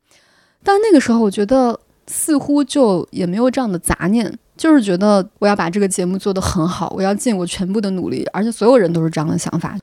[0.63, 1.77] 但那个时候，我觉得
[2.11, 9.77] 似乎就也没有这样的杂念，就是觉得我要把这个节目做得很好，我要尽我全部的努力，而且所有人都是这样的想法。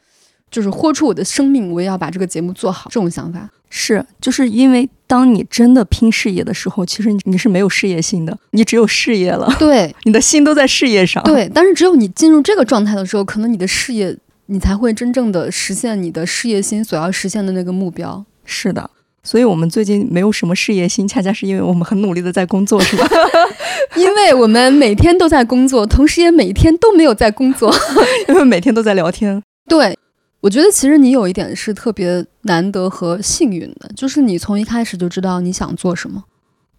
[0.48, 2.88] 就是豁出我的生命，我也要把这个节目做好。
[2.88, 9.52] 这种想法是，就是因为当你真的拼事业的时候，其实你是没有事业心的，你只有事业了。
[9.58, 11.20] 对，你的心都在事业上。
[11.24, 18.24] 对，但是只有你进入这个状态的时候，可能你的事业，你才会真正的实现你的事业心所要实现的那个目标。
[18.44, 18.88] 是的，
[19.26, 23.06] 所以我们最近没有什么事业心，恰恰是因为我们很努力的在工作，是吧？
[23.96, 27.74] 因为我们每天都在工作，同时也每天都没有在工作，
[28.28, 29.42] 因为每天都在聊天。
[29.68, 29.98] 对。
[30.42, 36.22] 我觉得其实你有一点是特别难得和幸运的，就是你从一开始就知道你想做什么，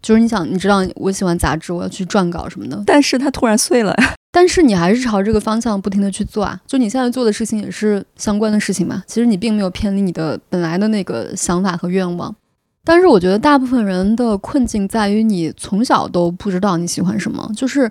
[0.01, 2.81] 就是你想，你知道我喜欢杂志，我要去撰稿什么的。
[2.85, 3.93] 但是它突然碎了，
[4.31, 6.59] 但是你还是朝这个方向不停的去做啊。
[6.67, 12.35] 就你现在做的事情也是相关的事情嘛，其实你并没有偏离你的本来的那个想法和愿望。
[12.83, 17.89] 但是我觉得大部分人的困境在于你从小都不知道你喜欢什么，就是。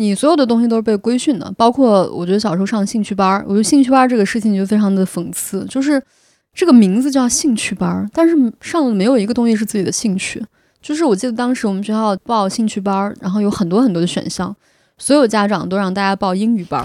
[0.00, 6.00] 你所有的东西都是被规训的，包括我觉得小时候上兴趣班儿，我觉得兴趣班儿这个事情就非常的讽刺，就是
[6.54, 10.40] 这个名字叫兴趣班儿，但是上的没有一个东西是自己的兴趣。
[10.80, 14.54] 就是我记得当时我们学校报兴趣班儿，然后有很多很多的选项，
[14.98, 16.84] 所有家长都让大家报英语班，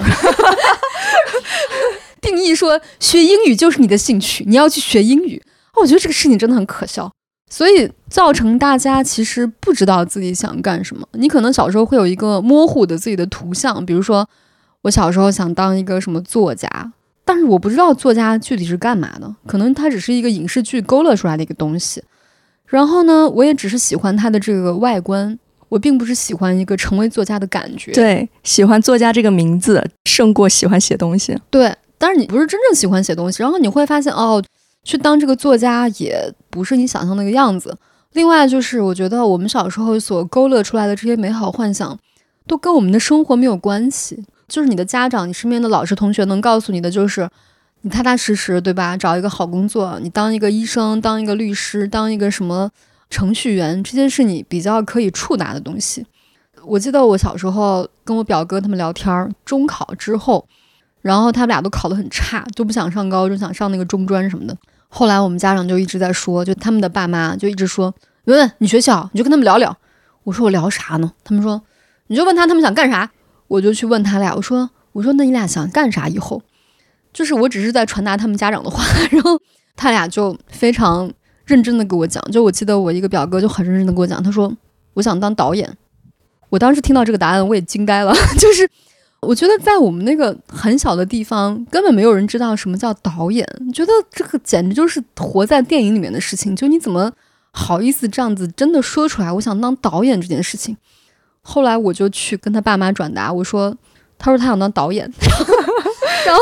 [2.21, 5.41] 定义说学英语就是你的兴趣，你要去学英语。
[5.82, 7.12] 我觉得这个事情真的很可笑。
[7.49, 11.08] 所以造成大家其实不知道自己想干什么。
[11.12, 14.28] 你可能小时候会有一个模糊的自己的图像，比如说
[14.82, 16.67] 我小时候想当一个什么作家，
[17.23, 22.02] 但是我不知道作家具体是干嘛的，可能它只是一个影视剧勾勒出来的一个东西。
[22.65, 25.38] 然后呢，我也只是喜欢它的这个外观，
[25.73, 27.91] 我并不是喜欢一个成为作家的感觉。
[27.91, 31.36] 对，喜欢作家这个名字胜过喜欢写东西。
[31.49, 34.43] 对，但是你不是真正喜欢写东西，然后你会发现哦。
[34.86, 37.73] 去当这个作家也不是你想象那个样子。
[38.12, 41.97] 另外就是，我觉得我们小时候所勾勒出来的这些美好幻想，
[42.45, 44.25] 都跟我们的生活没有关系。
[44.49, 47.29] 就是你的家长、你身边的老师、同学能告诉你的，就是
[47.83, 48.97] 你踏踏实实，对吧？
[48.97, 52.69] 找一个好工作，你当一个医生，当一个律师，当一个什么
[53.13, 56.04] 程序员，这些是你比较可以触达的东西。
[56.65, 60.47] 我记得我小时候跟我表哥他们聊天儿，中考之后，
[61.02, 64.58] 然后他们俩都考得很差，就不想上高中，想上那个中专什么的。
[64.89, 67.93] 后来我们家长就一直在说，就他们的爸妈就一直说，
[68.26, 69.78] 文文你学校你就跟他们聊聊。
[70.23, 71.12] 我说我聊啥呢？
[71.23, 71.62] 他们说
[72.08, 73.12] 你就问他他们想干啥。
[73.47, 76.41] 我就去问他俩，我说我说那你俩想干啥以后？
[77.12, 79.39] 就是我只是在传达他们家长的话，然后
[79.76, 81.12] 他俩就非常
[81.45, 82.23] 认真的给我讲。
[82.32, 84.51] 就我记得我一个表哥就很认真的跟我讲，他说
[84.93, 85.77] 我想当导演。
[86.49, 88.69] 我当时听到这个答案我也惊呆了， 就是
[89.21, 96.56] 我觉得在我们那个很小的地方，根本没有人知道什么叫导演，觉得这个简直就是活在电影里面的事情。
[96.56, 97.12] 就你怎么
[97.51, 99.32] 好意思这样子真的说出来？
[99.32, 100.77] 我想当导演这件事情。
[101.41, 103.75] 后来我就去跟他爸妈转达，我说，
[104.19, 105.12] 他说他想当导演，
[106.25, 106.41] 然后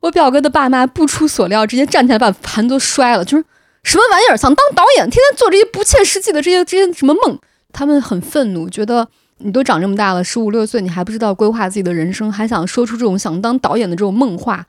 [0.00, 3.44] 我表哥的爸妈不出所料，直接站起来把盘都摔了，就是
[3.88, 7.38] 什么玩意儿想当导演，天天做这些不切实际的这些这些什么梦，
[7.72, 14.66] 他们很愤怒，觉得你都长这么大了，十五六岁，你还不知道规划自己的人生，还想说出这种想当导演的这种梦话，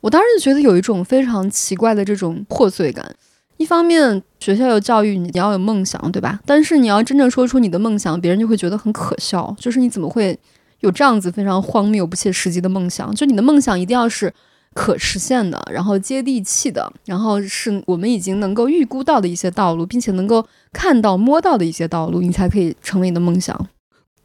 [0.00, 3.14] 我当时就觉得有一种非常奇怪的这种破碎感。
[3.58, 6.40] 一方面，学校有教育你要有梦想，对吧？
[6.46, 9.54] 但是你要真正说出你的梦想，别人就会觉得很可笑。
[9.60, 10.38] 就是你怎么会
[10.80, 13.14] 有这样子非常荒谬、不切实际的梦想？
[13.14, 14.32] 就你的梦想一定要是
[14.78, 23.68] 可实现的，然后接地气的，然后是我们已经能够预估到的一些道路，并且能够看到、摸到的一些道路，你才可以成为你的梦想。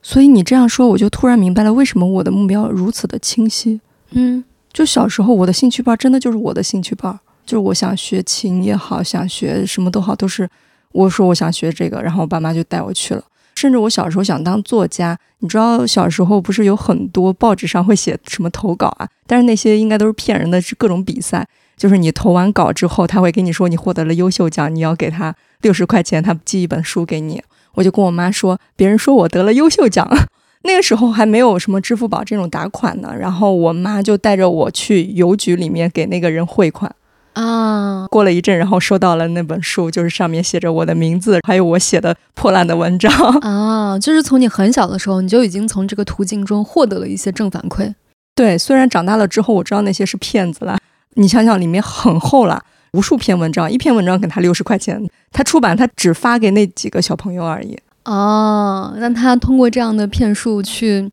[0.03, 3.81] 所以你这样说，我就突然明白了为什么我的目标如此的清晰。
[4.11, 7.19] 嗯，就小时候我的兴趣班真的就是我的兴趣班。
[7.47, 10.47] 就是我想学琴也好，想学什么都好，都是
[10.91, 13.23] 我说我想学这个，然后我爸妈就带我去了。
[13.63, 19.07] 甚至我小时候想当作家，你知道小时候不是有很多报纸上会写什么投稿啊？
[19.25, 21.47] 但是那些应该都是骗人的，各种比赛。
[21.77, 27.41] 就是你投完稿之后，他会跟你说你获得了优秀奖，你要给他六十块钱，他寄一本书给你。
[27.75, 30.05] 我就跟我妈说，别人说我得了优秀奖，
[30.63, 33.13] 那个时候还没有什么支付宝这种打款呢。
[33.17, 36.93] 然后我妈就带着我去邮局里面给那个人汇款。
[37.33, 43.97] 啊，过了一阵，然后收到了那本书，就是上面写着我的名字，还有我写的破烂的文章啊。
[43.99, 47.93] 就是从你很小的时候，你就已经从这个途径中获得了一些正反馈。
[48.35, 50.77] 对，虽然长大了之后我知道那些是骗子了。
[51.15, 54.99] 你想想，里面很厚了，无数篇文章，一篇文章给他六十块钱，
[55.31, 57.77] 他出版他只发给那几个小朋友而已。
[58.05, 61.09] 哦，那他通过这样的骗术去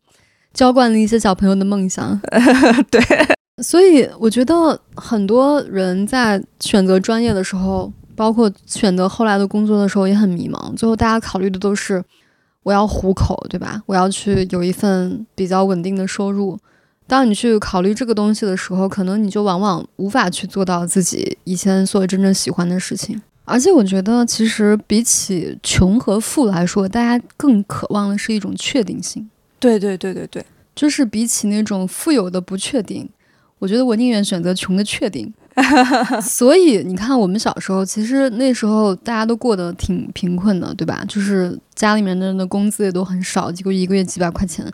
[0.53, 2.19] 浇灌了一些小朋友的梦想。
[2.91, 3.01] 对。
[3.61, 10.75] 所以我觉得很多人在选择专业的时候，包括选择后来的工作的时候也很迷茫。
[10.75, 12.03] 最后大家考虑的都是
[12.63, 13.81] 我要糊口，对吧？
[13.85, 16.57] 我要去有一份比较稳定的收入。
[17.07, 23.21] 当你去考虑这个东西的时候，可能你就往往无法去做到自己以前所真正喜欢的事情。
[23.43, 29.29] 而且我觉得，其实比起穷和富来说，大家更渴望的是一种确定性。
[29.59, 33.09] 对对对对对，就是比起那种富有的不确定。
[33.61, 35.31] 我觉得我宁愿选择穷的确定，
[36.19, 41.05] 所以你看，我们小时候其实那时候大家都过得挺贫困的，对吧？
[41.07, 44.65] 就是家里面的人的工资也都很少，几乎一个月几百块钱，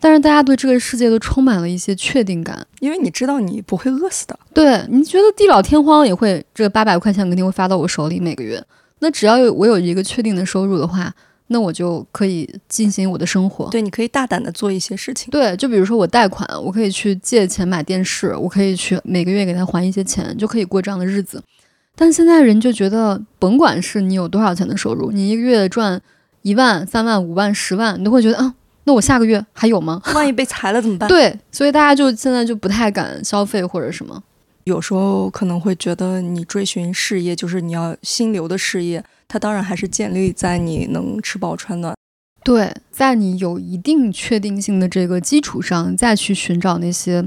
[0.00, 4.36] 但是大家对这个世界都充满了一些确定感，因为你知道你不会饿死的。
[4.52, 8.60] 对，你觉得地老天荒也会，这八百块钱肯定会发到我手里每个月。
[8.98, 11.14] 那只要有我有一个确定的收入的话。
[11.54, 13.70] 那我就可以进行我的生活。
[13.70, 15.30] 对，你可以大胆的做一些事情。
[15.30, 21.40] 对，就比如说我贷款，我可以去借钱买电视，我可以去每个月给他还一些钱，就可以过这样的日子。
[21.94, 26.02] 但现在人就觉得，甭管是你有多少钱的收入，你一个月赚
[26.42, 30.02] 一万、三万、五万、十万，你都会觉得啊，那我下个月还有吗？
[30.12, 31.08] 万一被裁了怎么办？
[31.08, 34.20] 对，所以大家就现在就不太敢消费或者什么。
[34.64, 39.04] 有时候可能会觉得，你追寻事业就是你要心流的事业。
[39.26, 41.96] 它当然还是建立在你能吃饱穿暖，
[42.44, 47.26] 对，在你有一定确定性的这个基础上，再去寻找那些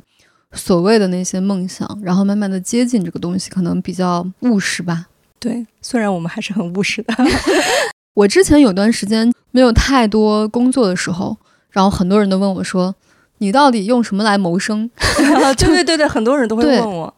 [0.53, 5.07] 所谓的那些梦想，然后慢慢的接近这个东西，可能比较务实吧。
[5.39, 7.13] 对，虽然我们还是很务实的。
[8.13, 11.35] 我之前有段时间没有太多工作的时候，
[11.71, 12.95] 然后很多人都问我说
[13.39, 17.13] ：“你到底用什么来谋生？” 对对对对，很多人都会问我。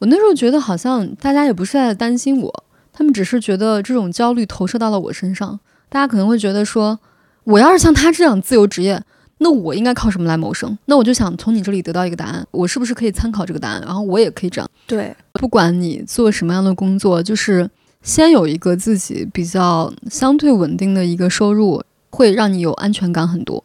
[0.00, 2.64] 我那时候觉得好像大家也不是在担心我。
[2.92, 6.98] 他们只是觉得这种焦虑投射到了我身上，大家可能会觉得说，
[7.44, 9.00] 我要是像他这样自由职业，
[9.38, 10.76] 那我应该靠什么来谋生？
[10.86, 13.80] 那我就想从你这里得到一个答案，我是不是可以参考这个答案？
[13.82, 14.68] 然后我也可以这样。
[14.86, 17.70] 对，不管你做什么样的工作，就是
[18.02, 23.64] 先有一个自己比较相对稳定的一个收入，会让你有安全感很多。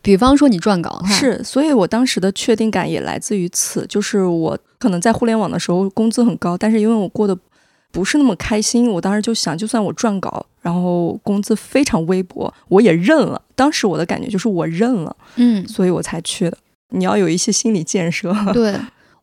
[0.00, 7.38] 比方说你撰稿，是，所以我当时的确定感也来自于此，就是我可能在互联网的时候工资很高，但是因为我过得
[7.90, 13.40] 不是那么开心，我当时就想，就算我撰稿，然后工资非常微薄，我也认了。
[13.54, 16.58] 当时我的感觉就是我认了，嗯，所以我才去的。
[16.88, 18.34] 你要有一些心理建设。
[18.52, 18.74] 对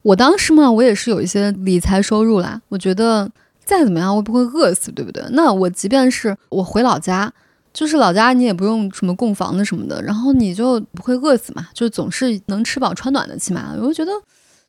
[0.01, 2.61] 我当时嘛，我也是有一些理财收入啦。
[2.69, 3.29] 我觉得
[3.63, 5.23] 再怎么样，我不会饿死，对不对？
[5.31, 7.31] 那我即便是我回老家。
[7.71, 14.11] 就是老家你也不用什么供房子什么的，然后你就不会饿死嘛，就总是能吃饱穿暖的，起码我就觉得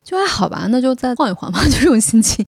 [0.03, 2.45] 就还好吧，那就再晃一晃嘛，就 这种心情。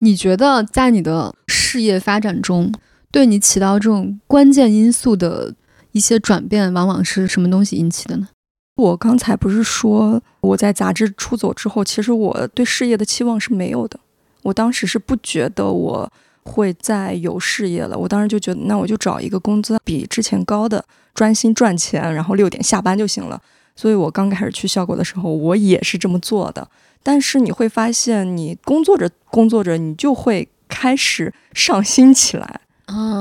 [0.00, 2.72] 你觉得在你的事业发展中，
[3.10, 5.54] 对你起到这种关键因素的
[5.92, 8.28] 一些转变，往往是什么东西引起的呢？
[8.76, 13.98] 我刚才不是说我在杂志出走之后，其实我对事业的期望是没有的，
[14.42, 16.12] 我当时是不觉得我。
[16.46, 20.84] 会再有事业了，我当时就觉得，那我就找一个工资比之前高的，
[21.14, 23.40] 专心赚钱，然后六点下班就行了。
[23.76, 26.68] 所以我刚开始去效果的时候，我也是这么做的。
[27.02, 32.60] 但是你会发现，你工作着工作着，你就会开始上心起来，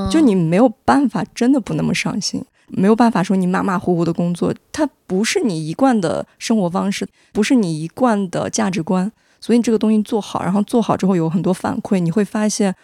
[0.10, 9.12] 就你没有办法真的不那么上心，没有办法说你马马虎虎的工作，它不是你一贯的生活方式，不是你一贯的价值观。
[9.42, 12.76] 所以你这个东西做好，然后做好之后有很多反馈，你会发现。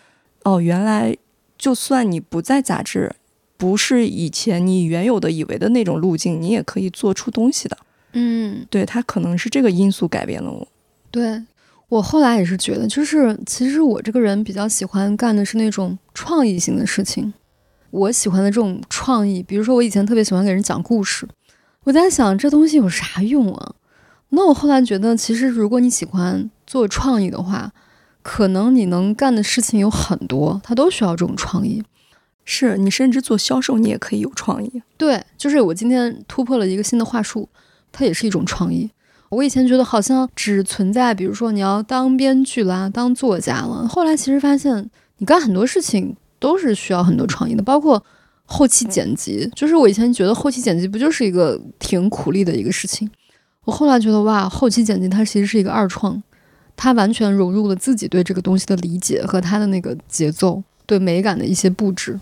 [0.43, 1.13] 哦，原来
[1.57, 3.13] 就算你不在杂志，
[3.59, 7.77] 不是以前你原有的以为的那种路径，你也可以做出东西的。
[8.13, 10.65] 嗯，对，它可能是这个因素改变了我。
[11.11, 11.43] 对
[11.89, 17.33] 我后来也是觉得，就是其实我这个人比较喜欢干的是那种创意性的事情。
[17.91, 21.27] 我喜欢的这种创意，比如说我以前特别喜欢给人讲故事，
[21.83, 23.75] 我在想这东西有啥用啊？
[24.29, 27.73] 那我后来觉得，其实如果你喜欢做创意的话，
[28.21, 31.83] 可能你能干的事情有很多，它都需要这种创意。
[32.51, 34.81] 是你甚至做销售，你也可以有创意。
[34.97, 37.47] 对，就是我今天突破了一个新的话术，
[37.91, 38.89] 它也是一种创意。
[39.29, 43.87] 我以前觉得好像只存在，比如说你要当编剧啦，当作家了。
[43.87, 44.89] 后来其实发现，
[45.19, 48.03] 你干很多事情都是需要很多创意的，包括
[48.45, 49.47] 后期剪辑。
[49.55, 53.07] 就是我以前觉得后期剪辑不就是一个挺苦力的一个事情，
[53.65, 56.23] 我后来觉得哇，后期剪辑它其实是一个二创。
[56.75, 62.19] 它完全融入了自己对这个东西的理解和它的那个节奏，对美感的一些布置。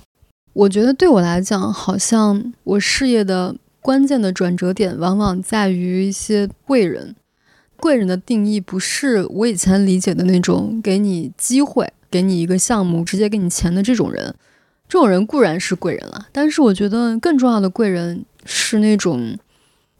[0.57, 7.15] 我觉得对我来讲，好像我事业的关键的转折点，往往在于一些贵人。
[7.75, 14.33] 贵人的定义不是我以前理解的那种给你机会、给你一个项目、直接给你钱的这种人。
[14.89, 19.37] 这种人固然是贵人了，但是我觉得更重要的贵人是那种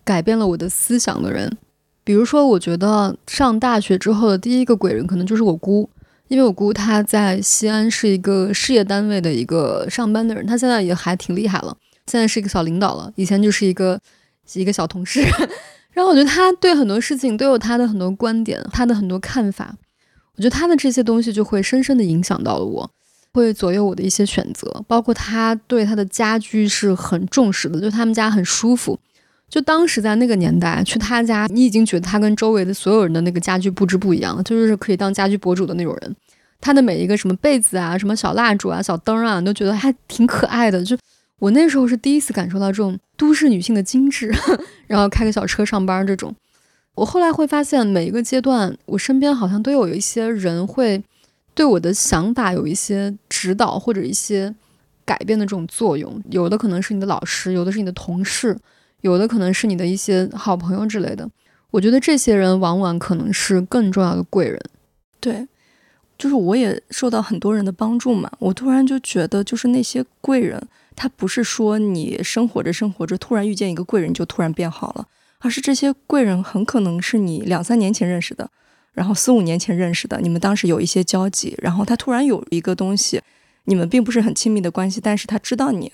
[0.04, 1.56] 改变了我的思想的人。
[2.04, 5.88] 比如说，我觉得上大学之后的第一个贵人可能就是我姑，
[6.28, 11.76] 因为我姑她在西安是一个事业单位的一个上班的人，她现在也还挺厉害了，
[12.06, 14.00] 现在是一个小领导了，以前就是一个
[14.54, 15.22] 一个小同事。
[15.92, 19.76] 然后我觉得她对很多事情都有她的很多观点，她的很多看法，
[20.36, 22.92] 我觉得她的这些东西就会深深的影响到了我，
[23.34, 29.00] 会左右我的一些选择，包括她对她的家居是很重视的，就他们家很舒服。
[29.50, 36.16] 就当时在那个年代去他家，你已经觉得他跟周围的所有人的那个家居布置不一样了，就是可以当家居博主的那种人。
[36.60, 40.84] 他的每一个什么被子啊、什么小蜡烛啊、小灯啊，都觉得还挺可爱的。
[40.84, 40.98] 就
[41.40, 44.34] 我那时候是第一次感受到这种都市女性的精致，
[44.88, 46.36] 然后开个小车上班这种。
[46.96, 51.02] 我后来会发现，每一个阶段，我身边好像都有一些人会
[51.54, 54.54] 对我的想法有一些指导或者一些
[55.06, 56.22] 改变的这种作用。
[56.32, 58.58] 有的可能是你的老师，有的是你的同事。
[59.08, 61.30] 有的可能是你的一些好朋友之类的，
[61.72, 64.60] 我觉得这些人往往可能是更重要的贵人。
[65.22, 65.48] 对，
[66.18, 68.30] 就是我也受到很多人的帮助嘛。
[68.40, 70.62] 我突然就觉得，就是那些贵人，
[70.94, 75.08] 他不是说你生活着生活着突然遇见一个贵人就突然变好了，
[75.40, 78.50] 而是这些贵人很可能是你两三年前认识的，
[78.92, 83.22] 然后四五年前认识的，你们当时有一些交集，然后他突然有一个东西，
[83.64, 85.94] 你们并不是很亲密的关系，但是他知道你。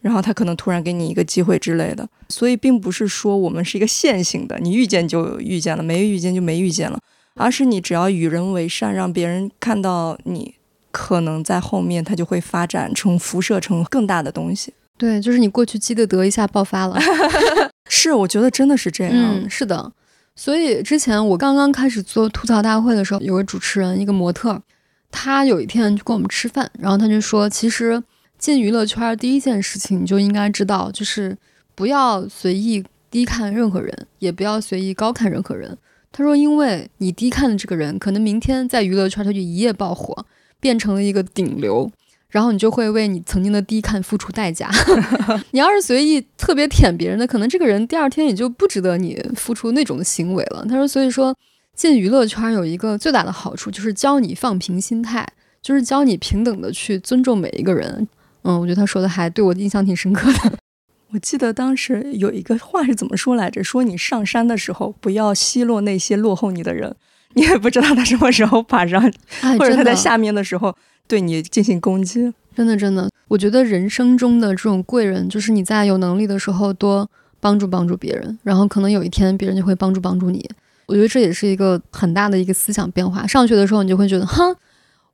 [0.00, 6.98] 然后他可能突然给你一个机会之类的，所以并不是说我们是一个线性的，你遇见就遇见了，没遇见就没遇见了，
[7.34, 10.54] 而是你只要与人为善，让别人看到你，
[10.92, 14.72] 可能在后面他就会发展成辐射成更大的东西。
[14.96, 16.96] 对，就是你过去积的德一下爆发了。
[17.90, 19.12] 是，我觉得真的是这样。
[19.14, 19.92] 嗯，是的。
[20.36, 24.62] 所以之前我刚刚开始做吐槽大会的时候，有个主持人，一个模特，
[25.10, 28.00] 他有一天就跟我们吃饭，然后他就说，其实。
[28.38, 31.36] 进娱乐圈第一件事情，你就应该知道，就是
[31.74, 35.76] 不要随意低看任何人，也不要随意高看任何人。
[36.12, 40.24] 他说，因为你低看的这个人，可能明天在娱乐圈他就一夜爆火，
[40.60, 41.90] 变成了一个顶流，
[42.30, 44.70] 然后你就会为你曾经的低看付出代价。
[45.50, 50.64] 你要是随意特别舔别人的，可能这个人第二天也就不值得你付出那种行为了。
[50.68, 51.36] 他说，所以说
[51.74, 55.26] 进娱乐圈有一个最大的好处，就是教你放平心态，
[55.60, 58.08] 就是教你平等的去尊重每一个人。
[58.42, 60.58] 嗯，我觉得他说的还对我印象挺深刻的。
[61.12, 63.64] 我记得当时有一个话是怎么说来着？
[63.64, 66.94] 说你上山的时候不要奚落那些落后你的人，
[67.34, 69.02] 你也不知道他什么时候爬上，
[69.40, 70.76] 哎，或者他在下面的时候
[71.06, 72.32] 对你进行攻击。
[72.54, 77.08] 真的真的，我觉得人生中的这种贵人，就是你在有能力的时候多
[77.38, 80.44] 帮助帮助别人，然后可能有一天别人就会帮助帮助你。
[80.86, 83.26] 我觉得这也是一个很大的一个思想变化。
[83.26, 84.54] 上学的时候你就会觉得，哼，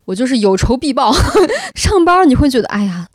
[0.05, 1.12] 我就是有仇必报；
[1.74, 3.07] 上班你会觉得，哎呀。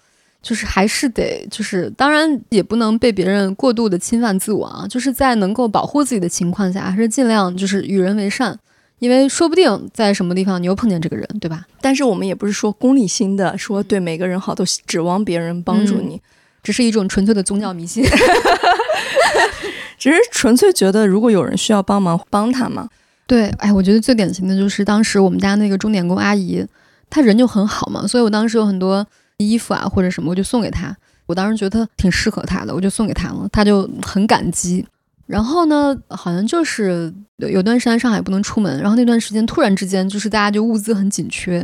[0.42, 8.58] 就是还是得，就是当然也不能被别人过度的侵犯自我啊，就是在能够保护自己的情况下，还是尽量就是与人为善，
[9.00, 11.66] 因为说不定在什么地方你又碰见这个人，对吧？
[11.82, 16.22] 但是我们也不是说功利心的，说对每个人好都指望别人帮助你，
[16.64, 18.06] 只是一种纯粹的宗教迷信。
[20.00, 22.88] 只是纯粹觉得如果有人需要帮忙，帮他嘛。
[23.28, 26.66] 对，哎，我觉得最典型的就是当时我们家那个钟点工阿姨，
[27.10, 29.06] 他人就很好嘛，所以我当时有很多
[29.38, 30.96] 衣服啊或者什么，我就送给他。
[31.26, 34.86] 我当时觉得挺适合他的，我就送给他了，他就很感激。
[35.28, 41.64] 然后呢，好像就是有段时间上海不能出门，然后那段时间突然之间就是大家就物资很紧缺，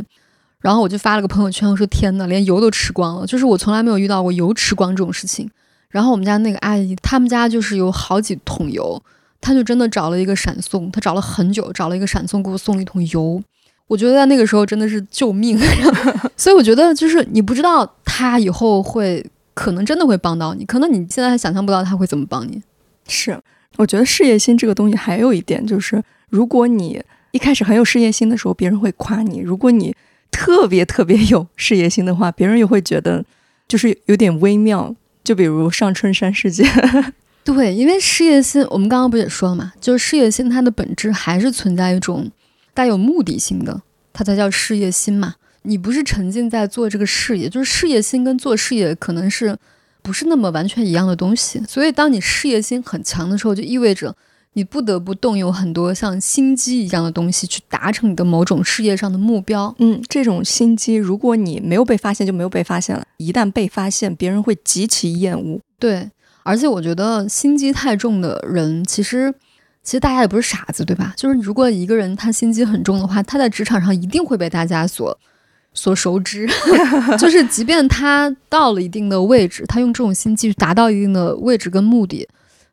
[0.60, 5.50] 然后我就发了个朋友圈，我说天呐，连油都吃光了，就是我从来没有遇到过油吃光这种事情。
[5.88, 9.02] 然后我们家那个阿姨，他们家就是有好几桶油，
[9.40, 13.42] 他就真的找了一个闪送，他找了很久，找了一个闪送给我送了一桶油。
[13.86, 15.58] 我觉得在那个时候真的是救命，
[16.36, 19.24] 所以我觉得就是你不知道他以后会
[19.54, 22.62] 可能真的会帮到你，可能你现在还想象不到他会怎么帮你。
[23.08, 23.38] 是，
[23.76, 29.94] 我觉得事业心这个东西还有一点就是，如果你一开始很有事业心的时候，别人会夸你；如果你
[30.30, 33.24] 特别特别有事业心的话，别人又会觉得
[33.68, 34.94] 就是有点微妙。
[35.24, 36.64] 就比如上春山事件，
[37.42, 42.30] 对，因为事业心，我们刚刚不也说了嘛，就是事业心它的本质还是存在一种
[42.76, 43.80] 带有目的性的，
[44.12, 45.36] 它才叫事业心嘛。
[45.62, 49.56] 你不是沉浸在做这个事业，就是事业心跟做事业可能是
[50.02, 51.60] 不是那么完全一样的东西。
[51.66, 54.14] 所以，当你事业心很强的时候，就意味着
[54.52, 59.74] 你不得不动用很多像心机一样的东西去达成你的某种事业上的目标。
[59.78, 65.58] 嗯，这种心机，如果你没有被发现，就没有被发现了；一旦被发现，别人会极其厌恶。
[65.80, 66.08] 对，
[66.44, 69.34] 而且我觉得心机太重的人，其实
[69.86, 71.14] 其实大家也不是傻子，对吧？
[71.16, 75.16] 就是如果一个人他心机很重的话，他在职场上一定会被大家所
[75.72, 76.46] 所熟知。
[77.16, 82.28] 就是即便他到了一定的位置，他用这种心机去达到一定的位置跟目的，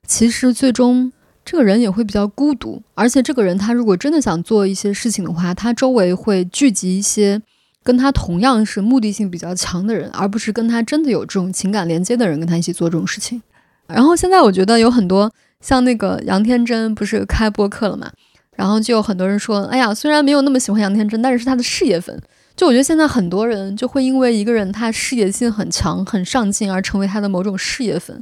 [0.07, 1.13] 其实最终
[1.45, 2.81] 这个人也会比较孤独。
[2.95, 7.41] 而且这个人他如果真的想做一些事情的话，他周围会聚集一些。
[7.85, 13.41] 跟他同样是目的性比较强的人，而不是跟他真的有这种情感连接的人，跟他一起做这种事情。
[13.87, 15.29] 然后现在我觉得有很多
[15.63, 18.11] 像那个杨天真不是开播客了嘛，
[18.57, 22.21] 然后就有很多人说，哎呀，虽然没有那么喜欢杨天真，但是是他的事业粉。
[22.55, 28.21] 就我觉得现在很多人就会因为一个人他事业心很强、很上进而成为他的某种事业粉。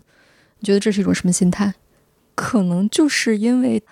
[0.60, 1.74] 你觉得这是一种什么心态？
[2.36, 3.84] 可能就是因为。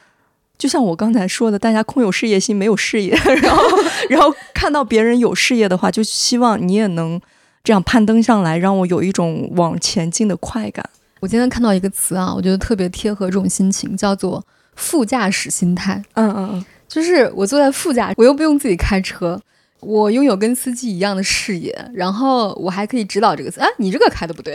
[0.57, 3.63] 就像我刚才说的，大家空有事业心，没有事业， 然后，
[4.09, 7.17] 然后看到别人有事业的话，就希望你也能
[7.63, 10.89] 这样攀登上来，让我有一种往前进的快感。
[11.19, 14.43] 我今天看到一个词啊，我觉得特别贴合这种心情，叫做
[14.75, 16.01] 副驾驶心态。
[16.13, 19.39] 嗯嗯嗯，就是我坐在副驾，我又不用自己开车。
[19.81, 24.53] 我拥有跟司机一样的视野，然后我还可以指导这个司，哎，你这个开的不对，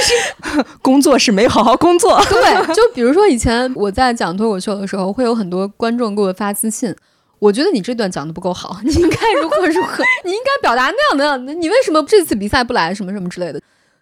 [0.80, 2.18] 工作是没好好工作。
[2.30, 6.94] 对，就比如说以前我在讲脱口秀的时候，会有很多观众给我发私信，
[7.38, 13.60] 我觉得你这段讲的不够好，你应该如何如何，你应该表达那样那样的，你为什么这次比赛不来，什么什么之类的。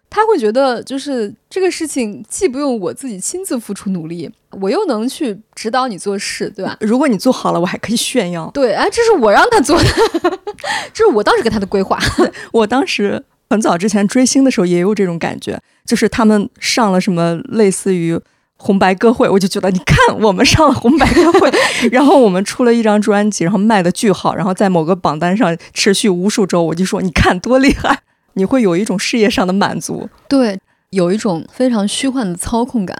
[0.09, 4.31] 他会觉得，就是这个事情既不用我自己亲自付出努力，
[4.61, 6.77] 我又能去指导你做事，对吧？
[6.79, 8.49] 如果你做好了，我还可以炫耀。
[8.55, 9.85] 对，哎，这是我让他做的，
[10.93, 11.99] 这是我当时给他的规划。
[12.53, 18.19] 我当时很早之前追星的时候也有这种感觉，就是他们上了什么类似于
[18.55, 21.51] 红白歌会，我就觉得你看我们上了红白歌会，
[21.91, 28.03] 然后我们出了一张专辑，然后卖的巨好，然后在某个榜单上持续无数周，我就说你看多厉害。
[28.37, 30.57] 你会有一种事业上的满足，对，
[30.91, 32.95] 有一种非常虚幻的操控感。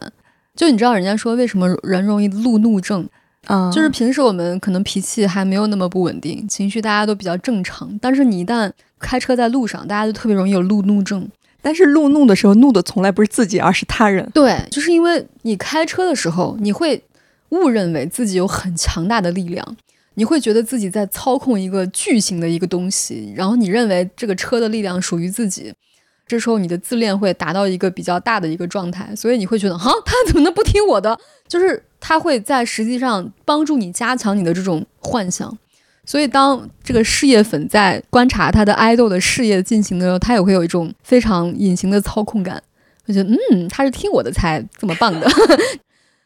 [0.55, 3.07] 就你知道，人家说为什么人容易路怒症
[3.45, 3.71] 啊？
[3.71, 11.29] 就是平时我们可能脾气还没有那么不稳定，情绪大家都比较正常，但是你一旦开车在路上，大家就特别容易有路怒症。
[11.61, 14.27] 但是路怒的时候，怒的从来不是自己，而是他人。
[14.33, 17.03] 对，就是因为你开车的时候，你会
[17.49, 19.77] 误认为自己有很强大的力量，
[20.17, 25.71] 你会觉得自己在操控一个巨型的一个东西，然后你认为这个车的力量属于自己。
[26.25, 31.17] 这时候你的自恋会达到一个比较大的一个状态，所以你会觉得，哈，他怎么能不听我的？
[31.47, 35.55] 就是他会在实际上帮助你加强你的这种幻想。
[36.03, 42.61] 所以当这个事业粉在观察他的爱豆的事业进行的时候，他也会有一种非常隐形的操控感。
[43.05, 45.29] 我觉得，嗯，他是听我的才这么棒的。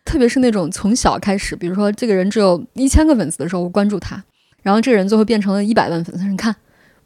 [0.05, 4.23] 特别是那种从小开始，比如说这个人只有一千个粉丝的时候，我关注他，
[4.61, 6.55] 然后这个人最后变成了一百万粉丝，你看。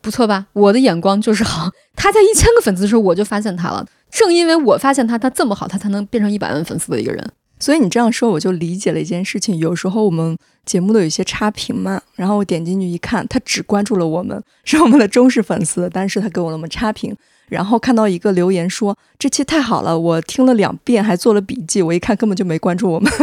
[0.01, 0.45] 不错吧？
[0.53, 1.71] 我的眼光就是好。
[1.95, 3.83] 他在一千个粉丝的时候，我就发现他了。
[4.11, 7.27] 正因为我发现他，他这么好，他才能变成一百万粉丝的一个人。
[7.59, 9.57] 所以你这样说，我就理解了一件事情。
[9.57, 17.17] 有时候我们节目的有些差评嘛，然后我点进去一看，他只关注了我们，是我们的忠实粉丝，但是他给我们差评。
[17.47, 21.81] 然后看到一个留言说这期太好了，我听了两遍，还做了笔记。
[21.81, 23.11] 我一看根本就没关注我们，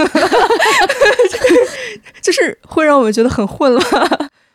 [2.23, 3.85] 就是会让我们觉得很混乱。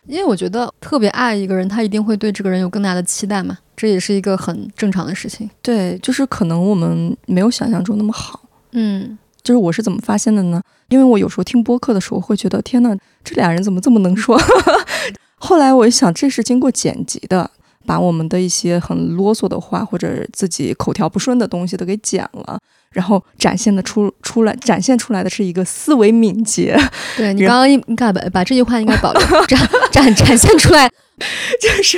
[0.05, 5.49] 因为我觉得特别爱一个人，他一定会对这个人有更大的期待嘛，这也是一个很正常的事情。
[5.61, 8.41] 对，就是可能我们没有想象中那么好。
[8.71, 10.61] 嗯，就是我是怎么发现的呢？
[10.87, 14.39] 因为我有时候听播客的时候会觉得，天呐，这俩人怎么这么能说？
[15.35, 17.51] 后来我一想，这是经过剪辑的。
[17.87, 22.59] 把我们的一些很啰嗦的话或者自己口条不顺的东西都给剪了，
[22.91, 26.77] 然后展现的出出来，展现出来的是一个思维敏捷。
[27.15, 29.57] 对 你刚刚应该把把这句话应该保留， 展
[29.91, 30.91] 展展现出来，
[31.61, 31.97] 就是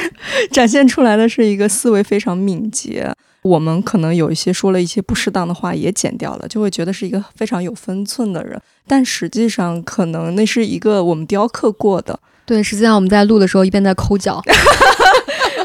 [0.52, 3.12] 展现出来的是一个思维非常敏捷。
[3.42, 12.20] 我们可能有一些说了一些不适当的话也剪掉了，就会觉得是一个非常有分寸的人，但实际上可能那是一个我们雕刻过的。
[12.46, 14.44] 对，实际上我们在录的时候一边在抠脚。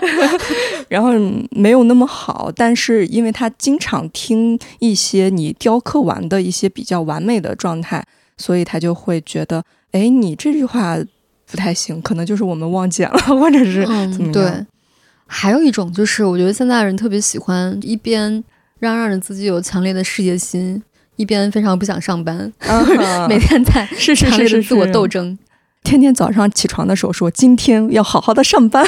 [0.88, 1.10] 然后
[1.50, 8.04] 没有那么好，但是因为他经常听一些你雕刻完的一些比较完美的状态，
[8.36, 10.96] 所以他就会觉得，哎，你这句话
[11.50, 14.32] 不太行，可能就是我们忘剪了， 或者是怎么样。
[14.32, 14.66] 对，
[15.26, 18.42] 还有一种就是，我觉得现在人特别喜欢一边
[18.78, 20.82] 嚷嚷着自己有强烈的事业心，
[21.16, 22.52] 一边非常不想上班，
[23.28, 25.38] 每天在是是是自我斗争，
[25.82, 28.84] 天天早上起床的时候说今天要好好的上班。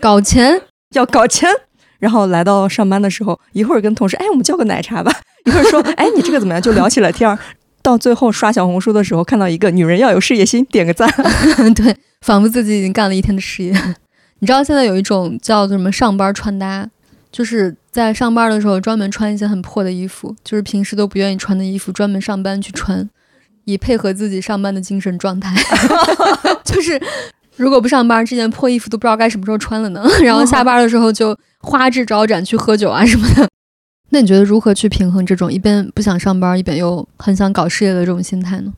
[0.00, 1.50] 搞钱要搞钱，
[1.98, 5.10] 然后来到上班的时候，一会儿跟同事，哎，我们叫个奶茶吧；
[5.44, 6.62] 一会儿说，哎，你这个怎么样？
[6.62, 7.38] 就聊起了天儿。
[7.80, 11.08] 到最后刷小红书的时候，看到一个女人要有事业心，点个赞。
[11.74, 13.72] 对，仿佛自己已经干了一天的事业。
[14.40, 16.88] 你知道现在有一种叫做什么上班穿搭，
[17.32, 23.08] 就是在上班的时候专门穿一些很破的衣服，就是平时都不愿意穿的衣服，专门上班去穿，
[23.64, 25.54] 以配合自己上班的精神状态。
[26.64, 27.00] 就是。
[27.58, 30.02] 如果不上班，这件破衣服都不知道该什么时候穿了呢。
[30.22, 33.46] 然后下班的时候就花枝招展去喝酒啊什么的。
[34.10, 38.72] 那你觉得如何去平衡这种一边不想上班，一边又很想搞事业的这种心态呢？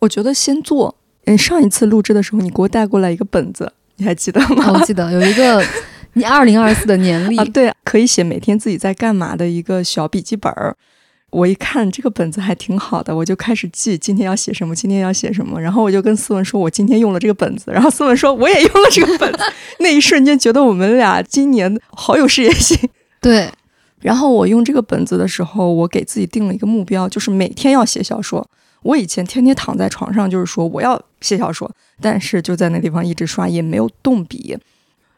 [0.00, 0.96] 我觉得先做。
[1.26, 4.72] 嗯，上一次录制的时候，你给我带过来一个本子，你还记得吗？
[4.74, 5.64] 我记得有一个
[6.14, 10.74] 你二零二四的年历啊，对，可以写每天自己在干嘛的一个小笔记本儿。
[11.32, 15.58] 我一看这个本子还挺好的，我就开始记今天要写什么，今天要写什么。
[15.58, 17.70] 然后我就跟思文说，我今天用了这个本子。
[17.72, 19.38] 然后思文说，我也用了这个本子。
[19.80, 22.78] 那一瞬间觉得我们俩今年好有事业心。
[23.18, 23.50] 对。
[24.02, 28.46] 然后我用这个本子的时候，我给自己定了一个目标，就是每天要写小说。
[28.82, 31.70] 我以前天天躺在床上，就是说我要写小说，
[32.00, 34.58] 但是就在那地方一直刷，也没有动笔。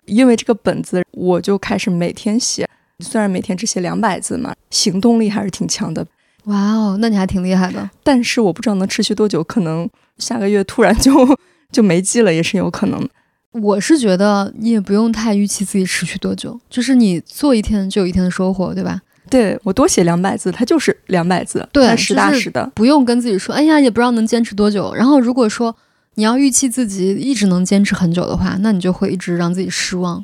[0.04, 2.68] 因为这个本子，我就开始每天写。
[3.00, 6.06] 虽然每天只写两百字嘛，行动力还是挺强的。
[6.44, 7.90] 哇哦，那你还挺厉害的。
[8.02, 9.88] 但是我不知道能持续多久，可能
[10.18, 11.12] 下个月突然就
[11.72, 13.08] 就没记了，也是有可能。
[13.52, 19.00] 我是觉得你也不用太预期自己持续多久，就是你做一天就有一天的收获，对吧？
[19.30, 24.92] 对我多写两百字，它就是两百字，对，实打实的，不用跟自己说，哎呀，也不知道能坚持多久。
[24.94, 25.74] 然后如果说
[26.16, 30.22] 你要预期自己一直能坚持很久的话，那你就会一直让自己失望。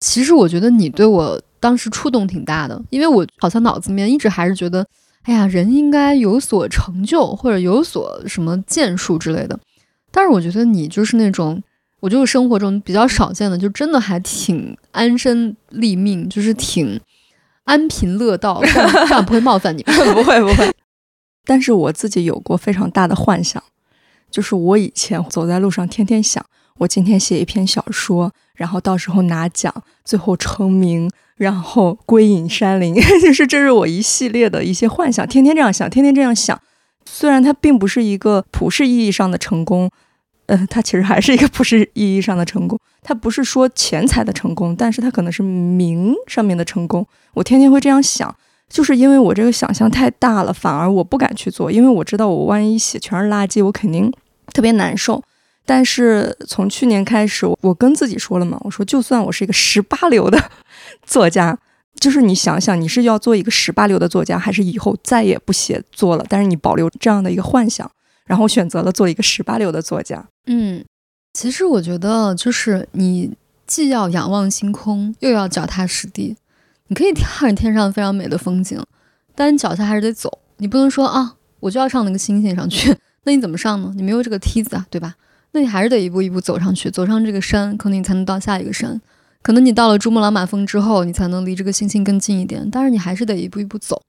[0.00, 1.40] 其实我觉得你对我。
[1.60, 4.84] 当时触动挺大的，因为我好像脑子里面一直还是觉得，
[5.24, 9.60] 哎呀，人应该有所成就或者有所什么建树之类的。
[10.10, 11.62] 但是我觉得你就是那种，
[12.00, 16.98] 我就是生活中比较少见的，就真的还挺安身立命，就是挺
[17.64, 19.92] 安贫乐道，这样不会冒犯你吗？
[20.14, 20.74] 不会不会。
[21.44, 23.62] 但是我自己有过非常大的幻想，
[24.30, 26.44] 就是我以前走在路上，天天想，
[26.78, 29.72] 我今天写一篇小说，然后到时候拿奖，
[30.04, 31.10] 最后成名。
[31.40, 36.60] 然后归隐山林， 就是这是我一系列的一些幻想，天天这样想，天天这样想。
[37.06, 39.90] 虽然它并不是一个普世意义上的成功，
[40.44, 42.78] 呃，它其实还是一个普世意义上的成功。
[43.02, 47.06] 它不是说钱财的成功，但是它可能是名上面的成功。
[47.32, 48.36] 我天天会这样想，
[48.68, 54.12] 就是因为我这个想象太大了，反而我不敢去做，因为我知道我万一写全是垃圾，我肯定
[54.52, 55.22] 特别难受。
[55.70, 60.50] 但是从去年开始，我跟自己说了嘛，我说就算我是一个十八流的
[61.06, 61.56] 作家，
[62.00, 66.26] 就是你想想，你是要做一个十八流的作家，还是以后再也不写作了？
[66.28, 67.88] 但是你保留这样的一个幻想，
[68.26, 70.26] 然后选择了做一个十八流的作家。
[70.46, 70.84] 嗯，
[71.34, 73.32] 其实我觉得就是你
[73.68, 76.36] 既要仰望星空，又要脚踏实地。
[76.88, 78.84] 你可以看天上非常美的风景，
[79.36, 80.40] 但你脚下还是得走。
[80.56, 82.92] 你不能说啊，我就要上那个星星上去，
[83.22, 83.92] 那你怎么上呢？
[83.94, 85.14] 你没有这个梯子啊，对吧？
[85.52, 89.00] 那你还是得一步一步走上去，走上这个山，可能你才能到下一个山。
[89.42, 92.68] 可能你到了珠穆朗玛峰之后，你才能离这个星星更近一点。
[92.70, 94.02] 但是你还是得一步一步走。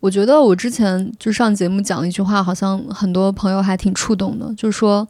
[0.00, 5.08] 我觉得我之前就上节目讲了一句话，好像很多朋友还挺触动的，就是说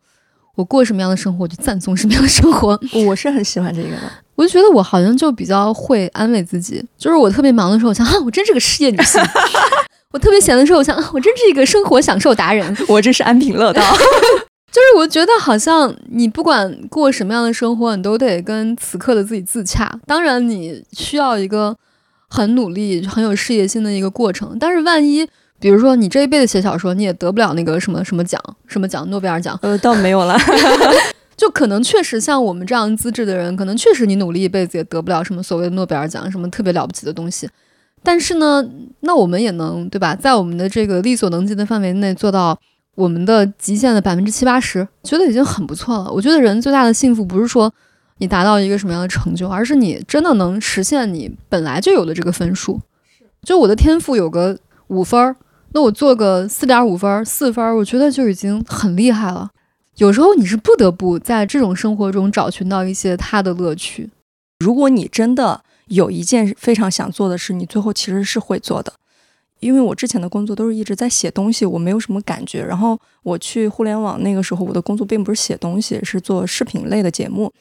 [0.55, 2.81] 我过什么样的生活，就赞颂什么样的生活。
[3.05, 4.11] 我是很喜欢这个的。
[4.37, 9.21] 我就觉得我好像就比较会安慰自己，就是我特别忙的时候，我想啊，我真是个事业女性；
[10.13, 12.75] 我特别闲的时候，我想啊，我真是一个生活享受达人。
[12.89, 13.83] 我真是安贫乐道。
[14.71, 19.99] 就是我觉得好像你不管过什么样的生活，你都得跟此刻的自己自洽。
[20.07, 21.75] 当然，你需要一个
[22.29, 24.59] 很努力、很有事业心的一个过程。
[24.61, 25.27] 但是，万一
[25.59, 30.37] 比如说你这一辈子写小说，你也得不了那个什么什么奖、什么奖，诺贝尔奖，呃，倒没有了。
[31.35, 37.49] 就可能确实像我们这样资质的人，可能确实你努力一辈子也得不了什么所谓的诺贝尔奖，什么特别了不起的东西。
[38.03, 38.63] 但是呢，
[39.01, 42.61] 那我们也能对吧，在我们的这个力所能及的范围内做到。
[42.99, 46.11] 我们的极限的百分之七八十，觉得已经很不错了。
[46.11, 47.73] 我觉得人最大的幸福不是说
[48.17, 52.81] 你达到一个什么样的成就，而是你真的能实现你本来就有的这个分数。
[53.45, 55.37] 就我的天赋有个五分儿，
[55.75, 59.49] 那我做个四点五分、四分，我觉得就已经很厉害了。
[59.99, 64.11] 有时候你是不得不在这种生活中找寻到一些他的乐趣。
[64.59, 68.93] 如果你真的有一件非常想做的事，你最后其实是会做的。
[69.61, 72.63] 因为我之前的工作都是一直在写东西，我没有什么感觉。
[72.63, 77.53] 然后我去互联网那个时候，我的工作并不是写东西，是做视频类的节目。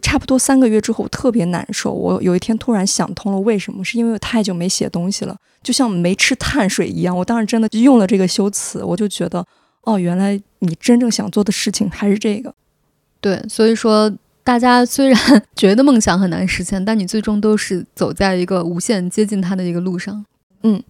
[0.00, 1.90] 差不多三个月之后，我特别难受。
[1.90, 3.82] 我有一天突然想通了，为什么？
[3.82, 7.16] 是因为我太久没写东西了，就像没吃碳水一样。
[7.16, 9.44] 我当时真的用了这个修辞，我就觉得，
[9.84, 12.54] 哦，原来你真正想做的事情还是这个。
[13.20, 14.14] 对，所以说
[14.44, 15.18] 大家虽然
[15.56, 20.24] 觉得梦想很难实现，但你最终都是走在一个无限接近它的一个路上。
[20.62, 20.82] 嗯。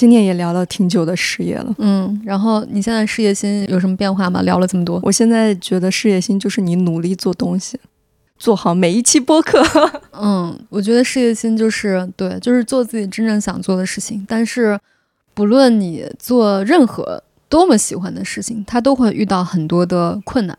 [0.00, 4.40] 今天也聊了挺久的事业了，嗯，然后你现在事业心有什么变化吗？
[4.40, 7.78] 聊了这么多，我现在觉得事业心就是你努力做东西，
[8.38, 9.62] 做好每一期播客。
[10.18, 14.24] 嗯，我觉得事业心就是对，就是做自己真正想做的事情。
[14.26, 14.80] 但是，
[15.34, 20.56] 不论你做任何多么喜欢的事情，它都会遇到很多的困难。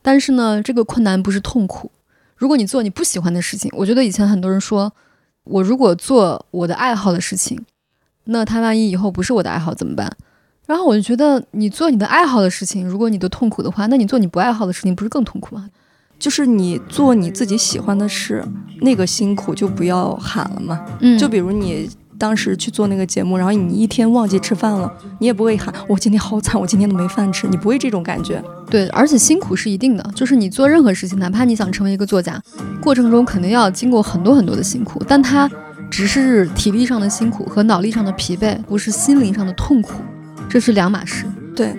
[0.00, 1.90] 但是呢，这个困难不是痛苦。
[2.34, 4.90] 如果你做你不喜欢的事情，我觉得以前很多人说，
[5.44, 7.62] 我如果做我的爱好的事情。
[8.30, 10.10] 那他万一以后不是我的爱好怎么办？
[10.66, 15.68] 然后我就觉得，你做你的爱好的事情，如果你都痛苦的话，那你做你不爱好的事情，不是更痛苦吗？
[16.16, 18.44] 就是你做你自己喜欢的事，
[18.82, 20.80] 那个辛苦就不要喊了嘛。
[21.00, 28.40] 嗯，就比如你当时去做那个节目，然后你一天忘记吃饭了，你也不会喊我今天好惨，我今天都没饭吃，你不会这种感觉。
[28.70, 32.40] 对，而且辛苦是一定的，就是你做任何事情，哪怕你想成为一个作家，
[32.80, 35.50] 过程中肯定要经过很多很多的辛苦，但他。
[35.90, 39.94] 只是体力上的辛苦和脑力上的疲惫，不是心灵上的痛苦，
[40.48, 41.26] 这是两码事。
[41.54, 41.74] 对，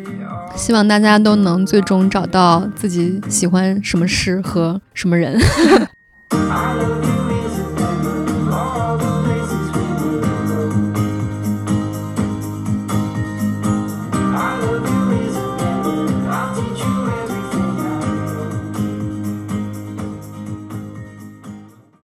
[0.55, 5.39] 希望大家都能最终找到自己喜欢什么事和什么人。